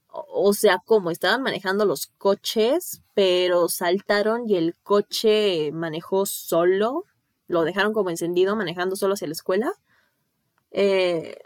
O 0.10 0.54
sea, 0.54 0.80
como 0.86 1.10
estaban 1.10 1.41
manejando 1.41 1.86
los 1.86 2.08
coches, 2.17 3.01
pero 3.13 3.69
saltaron 3.69 4.47
y 4.49 4.58
el 4.58 4.75
coche 4.84 5.71
manejó 5.71 6.25
solo. 6.25 7.06
Lo 7.47 7.63
dejaron 7.63 7.93
como 7.93 8.10
encendido, 8.10 8.56
manejando 8.58 8.97
solo 8.97 9.13
hacia 9.13 9.27
la 9.27 9.34
escuela. 9.34 9.71
Eh, 10.71 11.38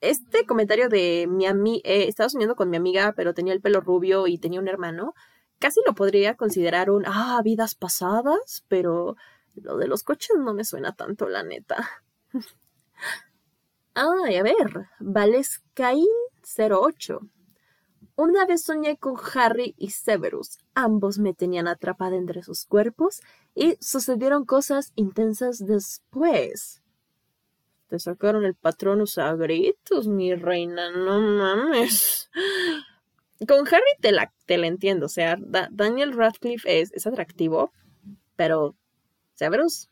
este 0.00 0.46
comentario 0.46 0.88
de 0.88 1.26
mi 1.28 1.46
amiga, 1.46 1.80
eh, 1.84 2.06
estaba 2.08 2.28
soñando 2.28 2.54
con 2.54 2.70
mi 2.70 2.76
amiga, 2.76 3.12
pero 3.16 3.34
tenía 3.34 3.52
el 3.52 3.60
pelo 3.60 3.80
rubio 3.80 4.28
y 4.28 4.38
tenía 4.38 4.60
un 4.60 4.68
hermano. 4.68 5.14
Casi 5.58 5.80
lo 5.86 5.94
podría 5.94 6.36
considerar 6.36 6.90
un, 6.90 7.04
ah, 7.06 7.40
vidas 7.42 7.74
pasadas, 7.74 8.64
pero 8.68 9.16
lo 9.54 9.76
de 9.76 9.88
los 9.88 10.02
coches 10.02 10.36
no 10.38 10.54
me 10.54 10.64
suena 10.64 10.92
tanto, 10.94 11.28
la 11.28 11.42
neta. 11.42 11.88
Ay, 13.94 14.36
a 14.36 14.42
ver, 14.42 14.86
Valescaín 15.00 16.06
08. 16.56 17.20
Una 18.14 18.46
vez 18.46 18.62
soñé 18.62 18.96
con 18.96 19.16
Harry 19.34 19.74
y 19.76 19.90
Severus. 19.90 20.58
Ambos 20.74 21.18
me 21.18 21.34
tenían 21.34 21.68
atrapada 21.68 22.16
entre 22.16 22.42
sus 22.42 22.64
cuerpos 22.64 23.20
y 23.54 23.76
sucedieron 23.80 24.44
cosas 24.44 24.92
intensas 24.96 25.64
después. 25.64 26.82
Te 27.88 27.98
sacaron 27.98 28.44
el 28.44 28.54
patronus 28.54 29.18
a 29.18 29.34
gritos, 29.34 30.08
mi 30.08 30.34
reina, 30.34 30.90
no 30.90 31.20
mames. 31.20 32.28
Con 33.46 33.66
Harry 33.68 33.82
te 34.00 34.12
la, 34.12 34.32
te 34.46 34.58
la 34.58 34.66
entiendo, 34.66 35.06
o 35.06 35.08
sea, 35.08 35.36
Daniel 35.70 36.12
Radcliffe 36.12 36.80
es, 36.80 36.92
es 36.92 37.06
atractivo, 37.06 37.72
pero 38.36 38.74
Severus 39.34 39.88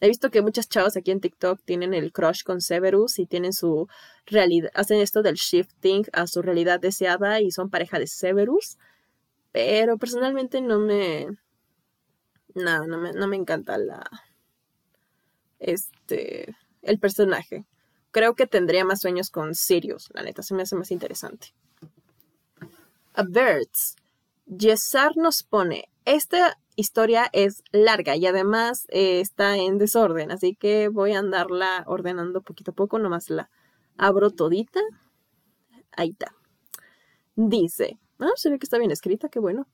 He 0.00 0.08
visto 0.08 0.30
que 0.30 0.42
muchas 0.42 0.68
chavas 0.68 0.96
aquí 0.96 1.12
en 1.12 1.20
TikTok 1.20 1.62
tienen 1.64 1.94
el 1.94 2.12
crush 2.12 2.42
con 2.42 2.60
Severus 2.60 3.18
y 3.18 3.26
tienen 3.26 3.52
su 3.52 3.88
realidad, 4.26 4.70
hacen 4.74 5.00
esto 5.00 5.22
del 5.22 5.36
shifting 5.36 6.04
a 6.12 6.26
su 6.26 6.42
realidad 6.42 6.80
deseada 6.80 7.40
y 7.40 7.50
son 7.50 7.70
pareja 7.70 7.98
de 7.98 8.06
Severus. 8.06 8.76
Pero 9.52 9.96
personalmente 9.96 10.60
no 10.60 10.80
me. 10.80 11.28
No, 12.54 12.86
no 12.86 12.98
me, 12.98 13.12
no 13.12 13.28
me 13.28 13.36
encanta 13.36 13.78
la. 13.78 14.04
Este. 15.58 16.54
El 16.82 16.98
personaje. 16.98 17.64
Creo 18.10 18.34
que 18.34 18.46
tendría 18.46 18.84
más 18.84 19.00
sueños 19.00 19.30
con 19.30 19.54
Sirius, 19.54 20.10
la 20.12 20.22
neta, 20.22 20.42
se 20.42 20.54
me 20.54 20.62
hace 20.62 20.76
más 20.76 20.90
interesante. 20.90 21.54
A 23.14 23.22
Birds. 23.22 23.96
Yesar 24.46 25.16
nos 25.16 25.44
pone. 25.44 25.88
Esta 26.04 26.58
historia 26.74 27.30
es 27.32 27.62
larga 27.70 28.16
y 28.16 28.26
además 28.26 28.86
eh, 28.90 29.20
está 29.20 29.56
en 29.56 29.78
desorden, 29.78 30.32
así 30.32 30.56
que 30.56 30.88
voy 30.88 31.12
a 31.12 31.20
andarla 31.20 31.84
ordenando 31.86 32.42
poquito 32.42 32.72
a 32.72 32.74
poco, 32.74 32.98
nomás 32.98 33.30
la 33.30 33.50
abro 33.96 34.30
todita. 34.30 34.80
Ahí 35.92 36.10
está. 36.10 36.34
Dice, 37.36 37.98
ah, 38.18 38.32
se 38.34 38.50
ve 38.50 38.58
que 38.58 38.66
está 38.66 38.78
bien 38.78 38.90
escrita, 38.90 39.28
qué 39.28 39.38
bueno. 39.38 39.68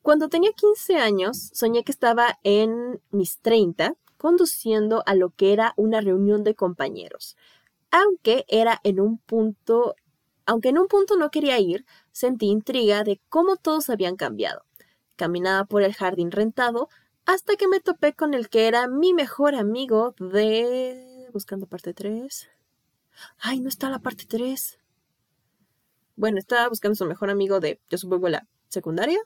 Cuando 0.00 0.28
tenía 0.28 0.52
15 0.52 0.96
años, 0.96 1.50
soñé 1.52 1.84
que 1.84 1.92
estaba 1.92 2.38
en 2.42 3.02
mis 3.10 3.40
30 3.40 3.96
conduciendo 4.16 5.02
a 5.04 5.14
lo 5.14 5.30
que 5.30 5.52
era 5.52 5.74
una 5.76 6.00
reunión 6.00 6.42
de 6.42 6.54
compañeros. 6.54 7.36
Aunque 7.90 8.44
era 8.48 8.80
en 8.82 9.00
un 9.00 9.18
punto, 9.18 9.94
aunque 10.46 10.70
en 10.70 10.78
un 10.78 10.88
punto 10.88 11.16
no 11.16 11.30
quería 11.30 11.58
ir, 11.58 11.84
sentí 12.12 12.46
intriga 12.46 13.04
de 13.04 13.20
cómo 13.28 13.56
todos 13.56 13.90
habían 13.90 14.16
cambiado. 14.16 14.64
Caminaba 15.16 15.64
por 15.64 15.82
el 15.82 15.94
jardín 15.94 16.30
rentado 16.30 16.88
hasta 17.26 17.56
que 17.56 17.68
me 17.68 17.80
topé 17.80 18.14
con 18.14 18.34
el 18.34 18.48
que 18.48 18.68
era 18.68 18.88
mi 18.88 19.12
mejor 19.12 19.54
amigo 19.54 20.14
de... 20.18 21.28
Buscando 21.32 21.66
parte 21.66 21.92
3. 21.92 22.48
Ay, 23.38 23.60
no 23.60 23.68
está 23.68 23.90
la 23.90 23.98
parte 23.98 24.24
3. 24.26 24.78
Bueno, 26.16 26.38
estaba 26.38 26.68
buscando 26.68 26.94
su 26.94 27.04
mejor 27.04 27.30
amigo 27.30 27.60
de, 27.60 27.80
yo 27.90 27.98
supongo, 27.98 28.28
la 28.28 28.46
secundaria. 28.68 29.18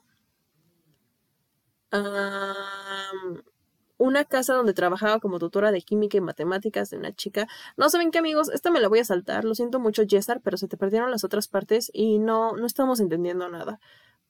Una 4.00 4.24
casa 4.24 4.54
donde 4.54 4.74
trabajaba 4.74 5.20
como 5.20 5.38
tutora 5.38 5.70
de 5.70 5.82
química 5.82 6.16
y 6.16 6.20
matemáticas 6.20 6.90
de 6.90 6.96
una 6.96 7.12
chica. 7.14 7.46
No 7.76 7.88
saben 7.88 8.10
qué 8.10 8.18
amigos, 8.18 8.48
esta 8.48 8.70
me 8.70 8.80
la 8.80 8.88
voy 8.88 8.98
a 8.98 9.04
saltar. 9.04 9.44
Lo 9.44 9.54
siento 9.54 9.78
mucho, 9.78 10.02
Jessar, 10.08 10.40
pero 10.42 10.56
se 10.56 10.66
te 10.66 10.76
perdieron 10.76 11.10
las 11.10 11.22
otras 11.22 11.46
partes 11.46 11.90
y 11.92 12.18
no, 12.18 12.56
no 12.56 12.66
estamos 12.66 12.98
entendiendo 12.98 13.48
nada 13.48 13.78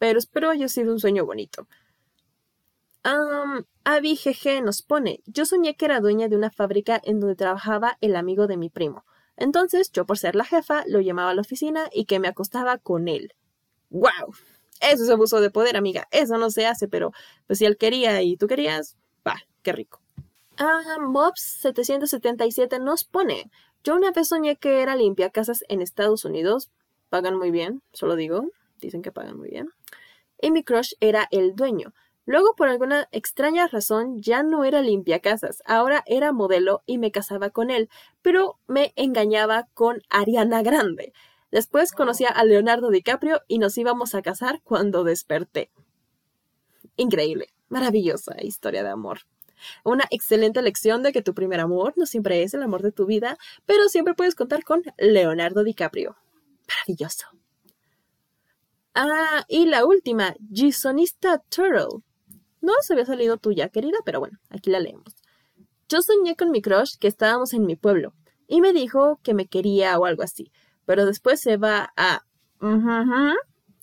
pero 0.00 0.18
espero 0.18 0.48
haya 0.48 0.66
sido 0.66 0.92
un 0.92 0.98
sueño 0.98 1.26
bonito. 1.26 1.68
Um, 3.04 3.64
Abby 3.84 4.16
GG 4.16 4.64
nos 4.64 4.82
pone, 4.82 5.20
yo 5.26 5.44
soñé 5.44 5.76
que 5.76 5.84
era 5.84 6.00
dueña 6.00 6.28
de 6.28 6.36
una 6.36 6.50
fábrica 6.50 7.00
en 7.04 7.20
donde 7.20 7.36
trabajaba 7.36 7.98
el 8.00 8.16
amigo 8.16 8.46
de 8.46 8.56
mi 8.56 8.70
primo. 8.70 9.04
Entonces, 9.36 9.92
yo 9.92 10.06
por 10.06 10.18
ser 10.18 10.36
la 10.36 10.44
jefa, 10.44 10.84
lo 10.86 11.00
llamaba 11.00 11.30
a 11.30 11.34
la 11.34 11.42
oficina 11.42 11.88
y 11.92 12.06
que 12.06 12.18
me 12.18 12.28
acostaba 12.28 12.78
con 12.78 13.08
él. 13.08 13.34
¡Wow! 13.90 14.34
Eso 14.80 15.04
es 15.04 15.10
abuso 15.10 15.40
de 15.42 15.50
poder, 15.50 15.76
amiga. 15.76 16.08
Eso 16.10 16.38
no 16.38 16.50
se 16.50 16.66
hace, 16.66 16.88
pero 16.88 17.12
pues 17.46 17.58
si 17.58 17.66
él 17.66 17.76
quería 17.76 18.22
y 18.22 18.38
tú 18.38 18.46
querías, 18.46 18.96
va, 19.26 19.42
qué 19.62 19.72
rico. 19.72 20.00
Ah, 20.58 20.96
Mobs777 21.00 22.80
nos 22.80 23.04
pone, 23.04 23.50
yo 23.82 23.94
una 23.96 24.10
vez 24.10 24.28
soñé 24.28 24.56
que 24.56 24.82
era 24.82 24.94
limpia 24.96 25.30
casas 25.30 25.64
en 25.68 25.80
Estados 25.80 26.24
Unidos. 26.24 26.70
Pagan 27.08 27.36
muy 27.36 27.50
bien, 27.50 27.82
solo 27.92 28.14
digo 28.14 28.44
dicen 28.80 29.02
que 29.02 29.12
pagan 29.12 29.38
muy 29.38 29.50
bien. 29.50 29.70
Y 30.40 30.50
mi 30.50 30.64
crush 30.64 30.94
era 31.00 31.28
el 31.30 31.54
dueño. 31.54 31.92
Luego, 32.26 32.54
por 32.54 32.68
alguna 32.68 33.08
extraña 33.12 33.66
razón, 33.66 34.20
ya 34.20 34.42
no 34.42 34.64
era 34.64 34.82
limpia 34.82 35.20
casas, 35.20 35.62
ahora 35.66 36.02
era 36.06 36.32
modelo 36.32 36.82
y 36.86 36.98
me 36.98 37.10
casaba 37.10 37.50
con 37.50 37.70
él, 37.70 37.88
pero 38.22 38.58
me 38.66 38.92
engañaba 38.96 39.68
con 39.74 40.02
Ariana 40.10 40.62
Grande. 40.62 41.12
Después 41.50 41.92
conocía 41.92 42.28
a 42.28 42.44
Leonardo 42.44 42.90
DiCaprio 42.90 43.40
y 43.48 43.58
nos 43.58 43.76
íbamos 43.76 44.14
a 44.14 44.22
casar 44.22 44.60
cuando 44.62 45.02
desperté. 45.02 45.70
Increíble, 46.96 47.48
maravillosa 47.70 48.36
historia 48.42 48.82
de 48.82 48.90
amor. 48.90 49.20
Una 49.84 50.04
excelente 50.10 50.62
lección 50.62 51.02
de 51.02 51.12
que 51.12 51.22
tu 51.22 51.34
primer 51.34 51.60
amor 51.60 51.94
no 51.96 52.06
siempre 52.06 52.42
es 52.42 52.54
el 52.54 52.62
amor 52.62 52.82
de 52.82 52.92
tu 52.92 53.06
vida, 53.06 53.38
pero 53.66 53.88
siempre 53.88 54.14
puedes 54.14 54.34
contar 54.34 54.64
con 54.64 54.82
Leonardo 54.98 55.64
DiCaprio. 55.64 56.16
Maravilloso. 56.68 57.26
Ah, 58.94 59.44
y 59.48 59.66
la 59.66 59.84
última, 59.84 60.34
Gisonista 60.52 61.38
Turtle. 61.48 62.02
No 62.60 62.72
se 62.82 62.92
había 62.92 63.06
salido 63.06 63.38
tuya, 63.38 63.68
querida, 63.68 63.98
pero 64.04 64.20
bueno, 64.20 64.38
aquí 64.50 64.70
la 64.70 64.80
leemos. 64.80 65.14
Yo 65.88 66.02
soñé 66.02 66.36
con 66.36 66.50
mi 66.50 66.60
crush 66.60 66.96
que 66.98 67.08
estábamos 67.08 67.52
en 67.52 67.66
mi 67.66 67.76
pueblo 67.76 68.14
y 68.46 68.60
me 68.60 68.72
dijo 68.72 69.18
que 69.22 69.34
me 69.34 69.46
quería 69.46 69.98
o 69.98 70.04
algo 70.04 70.22
así, 70.22 70.52
pero 70.84 71.06
después 71.06 71.40
se 71.40 71.56
va 71.56 71.92
a, 71.96 72.24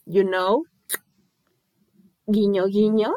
you 0.05 0.23
know, 0.23 0.63
guiño, 2.27 2.67
guiño, 2.67 3.13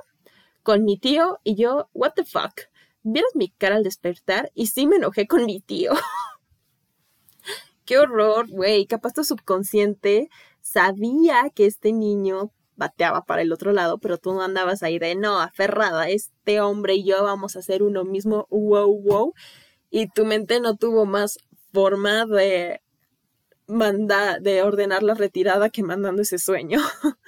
con 0.63 0.85
mi 0.85 0.99
tío 0.99 1.39
y 1.45 1.55
yo, 1.57 1.89
what 1.93 2.13
the 2.15 2.25
fuck. 2.25 2.61
Vieras 3.03 3.31
mi 3.35 3.51
cara 3.51 3.77
al 3.77 3.83
despertar 3.83 4.51
y 4.55 4.67
sí 4.67 4.87
me 4.87 4.97
enojé 4.97 5.27
con 5.27 5.47
mi 5.47 5.61
tío. 5.61 5.93
Qué 7.85 7.99
horror, 7.99 8.49
güey, 8.49 8.87
capaz 8.87 9.13
tu 9.15 9.25
subconsciente 9.25 10.29
sabía 10.61 11.51
que 11.55 11.67
este 11.67 11.93
niño 11.93 12.53
bateaba 12.77 13.25
para 13.25 13.43
el 13.43 13.53
otro 13.53 13.73
lado, 13.73 13.99
pero 13.99 14.19
tú 14.19 14.33
no 14.33 14.43
andabas 14.43 14.83
ahí 14.83 14.99
de 14.99 15.15
no, 15.15 15.41
aferrada, 15.41 16.09
este 16.09 16.61
hombre 16.61 16.95
y 16.95 17.05
yo 17.05 17.23
vamos 17.25 17.57
a 17.57 17.59
hacer 17.59 17.83
uno 17.83 18.05
mismo, 18.05 18.47
wow, 18.51 19.03
wow, 19.03 19.35
y 19.91 20.09
tu 20.09 20.25
mente 20.25 20.61
no 20.61 20.77
tuvo 20.77 21.05
más 21.05 21.39
forma 21.73 22.27
de 22.27 22.81
manda 23.67 24.39
de 24.41 24.63
ordenar 24.63 25.03
la 25.03 25.15
retirada 25.15 25.71
que 25.71 25.83
mandando 25.83 26.23
ese 26.23 26.39
sueño. 26.39 26.81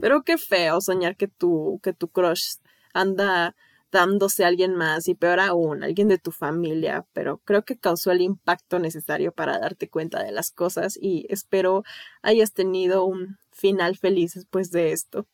Pero 0.00 0.22
qué 0.22 0.38
feo 0.38 0.80
soñar 0.80 1.16
que 1.16 1.28
tu, 1.28 1.80
que 1.82 1.92
tu 1.92 2.08
crush 2.08 2.56
anda 2.92 3.54
dándose 3.92 4.44
a 4.44 4.48
alguien 4.48 4.74
más 4.74 5.06
y 5.06 5.14
peor 5.14 5.38
aún, 5.38 5.84
alguien 5.84 6.08
de 6.08 6.18
tu 6.18 6.32
familia, 6.32 7.06
pero 7.12 7.38
creo 7.44 7.62
que 7.62 7.78
causó 7.78 8.10
el 8.10 8.22
impacto 8.22 8.78
necesario 8.78 9.32
para 9.32 9.58
darte 9.58 9.88
cuenta 9.88 10.24
de 10.24 10.32
las 10.32 10.50
cosas 10.50 10.98
y 11.00 11.26
espero 11.28 11.84
hayas 12.22 12.54
tenido 12.54 13.04
un 13.04 13.36
final 13.50 13.98
feliz 13.98 14.34
después 14.34 14.70
de 14.70 14.92
esto. 14.92 15.26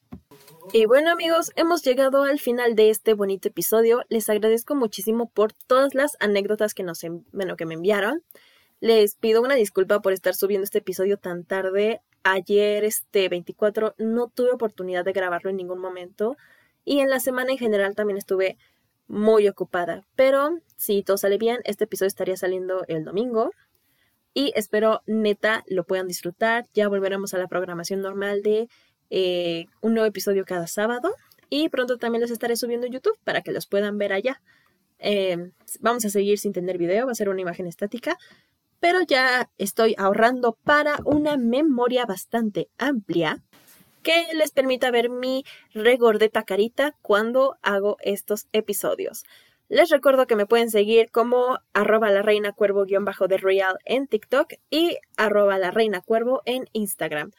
Y 0.73 0.87
bueno 0.87 1.13
amigos, 1.13 1.53
hemos 1.55 1.83
llegado 1.83 2.25
al 2.25 2.41
final 2.41 2.75
de 2.75 2.91
este 2.91 3.15
bonito 3.15 3.49
episodio. 3.49 4.03
Les 4.09 4.29
agradezco 4.29 4.75
muchísimo 4.75 5.31
por 5.31 5.53
todas 5.53 5.95
las 5.95 6.17
anécdotas 6.19 6.75
que 6.75 6.83
nos 6.83 7.01
bueno, 7.33 7.57
que 7.57 7.65
me 7.65 7.75
enviaron. 7.75 8.25
Les 8.81 9.15
pido 9.15 9.41
una 9.41 9.55
disculpa 9.55 10.01
por 10.01 10.13
estar 10.13 10.35
subiendo 10.35 10.65
este 10.65 10.79
episodio 10.79 11.17
tan 11.17 11.45
tarde. 11.45 12.03
Ayer, 12.25 12.85
este 12.85 13.29
24, 13.29 13.95
no 13.99 14.29
tuve 14.29 14.51
oportunidad 14.51 15.05
de 15.05 15.13
grabarlo 15.13 15.51
en 15.51 15.57
ningún 15.57 15.81
momento. 15.81 16.37
Y 16.89 17.01
en 17.01 17.11
la 17.11 17.21
semana 17.21 17.53
en 17.53 17.59
general 17.59 17.95
también 17.95 18.17
estuve 18.17 18.57
muy 19.09 19.47
ocupada. 19.47 20.07
Pero 20.17 20.63
si 20.79 21.03
todo 21.03 21.19
sale 21.19 21.37
bien, 21.37 21.59
este 21.65 21.85
episodio 21.85 22.09
estaría 22.09 22.39
saliendo 22.39 22.87
el 22.89 23.05
domingo. 23.05 23.51
Y 24.33 24.53
espero 24.57 25.03
neta 25.07 25.65
lo 25.67 25.85
puedan 25.85 26.09
disfrutar. 26.09 26.65
Ya 26.73 26.89
volveremos 26.89 27.35
a 27.35 27.39
la 27.39 27.47
programación 27.47 28.01
normal 28.01 28.43
de 28.43 28.71
eh, 29.11 29.67
un 29.83 29.93
nuevo 29.93 30.07
episodio 30.07 30.47
cada 30.47 30.67
sábado. 30.67 31.15
Y 31.51 31.69
pronto 31.69 31.99
también 31.99 32.23
los 32.23 32.31
estaré 32.31 32.57
subiendo 32.57 32.87
en 32.87 32.95
YouTube 32.95 33.19
para 33.23 33.43
que 33.43 33.53
los 33.53 33.67
puedan 33.67 33.99
ver 33.99 34.15
allá. 34.15 34.41
Eh, 34.99 35.53
vamos 35.81 36.07
a 36.07 36.09
seguir 36.09 36.39
sin 36.39 36.55
tener 36.55 36.79
video, 36.79 37.05
va 37.05 37.13
a 37.13 37.15
ser 37.15 37.29
una 37.29 37.43
imagen 37.43 37.67
estática 37.67 38.17
pero 38.81 39.01
ya 39.03 39.51
estoy 39.59 39.95
ahorrando 39.99 40.57
para 40.65 40.99
una 41.05 41.37
memoria 41.37 42.07
bastante 42.07 42.71
amplia 42.79 43.43
que 44.09 44.33
les 44.33 44.53
permita 44.53 44.91
ver 44.91 45.11
mi 45.11 45.45
regordeta 45.75 46.43
carita 46.45 46.97
cuando 47.03 47.59
hago 47.61 47.99
estos 48.01 48.47
episodios. 48.55 49.25
Les 49.69 49.91
recuerdo 49.91 50.27
que 50.27 50.35
me 50.35 50.47
pueden 50.47 50.71
seguir 50.71 51.11
como 51.11 51.59
arroba 51.75 52.11
la 52.11 52.23
reina 52.23 52.53
cuervo 52.53 52.87
guion 52.87 53.05
bajo 53.05 53.29
de 53.29 53.37
real 53.37 53.77
en 53.85 54.07
TikTok 54.07 54.55
y 54.71 54.97
arroba 55.19 55.59
la 55.59 55.73
reina 55.73 56.01
cuervo 56.01 56.41
en 56.47 56.65
Instagram. 56.73 57.33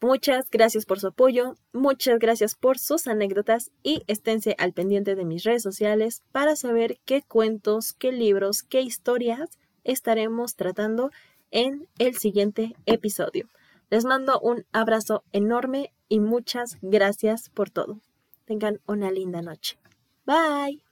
Muchas 0.00 0.50
gracias 0.50 0.84
por 0.84 0.98
su 0.98 1.06
apoyo, 1.06 1.54
muchas 1.72 2.18
gracias 2.18 2.56
por 2.56 2.80
sus 2.80 3.06
anécdotas 3.06 3.70
y 3.84 4.02
esténse 4.08 4.56
al 4.58 4.72
pendiente 4.72 5.14
de 5.14 5.24
mis 5.24 5.44
redes 5.44 5.62
sociales 5.62 6.24
para 6.32 6.56
saber 6.56 6.98
qué 7.04 7.22
cuentos, 7.22 7.92
qué 7.92 8.10
libros, 8.10 8.64
qué 8.64 8.80
historias 8.80 9.60
estaremos 9.84 10.56
tratando 10.56 11.12
en 11.52 11.86
el 12.00 12.16
siguiente 12.16 12.74
episodio. 12.84 13.46
Les 13.90 14.04
mando 14.04 14.40
un 14.40 14.64
abrazo 14.72 15.24
enorme 15.32 15.92
y 16.08 16.20
muchas 16.20 16.78
gracias 16.80 17.50
por 17.50 17.70
todo. 17.70 17.98
Tengan 18.44 18.80
una 18.86 19.10
linda 19.10 19.42
noche. 19.42 19.78
Bye. 20.24 20.82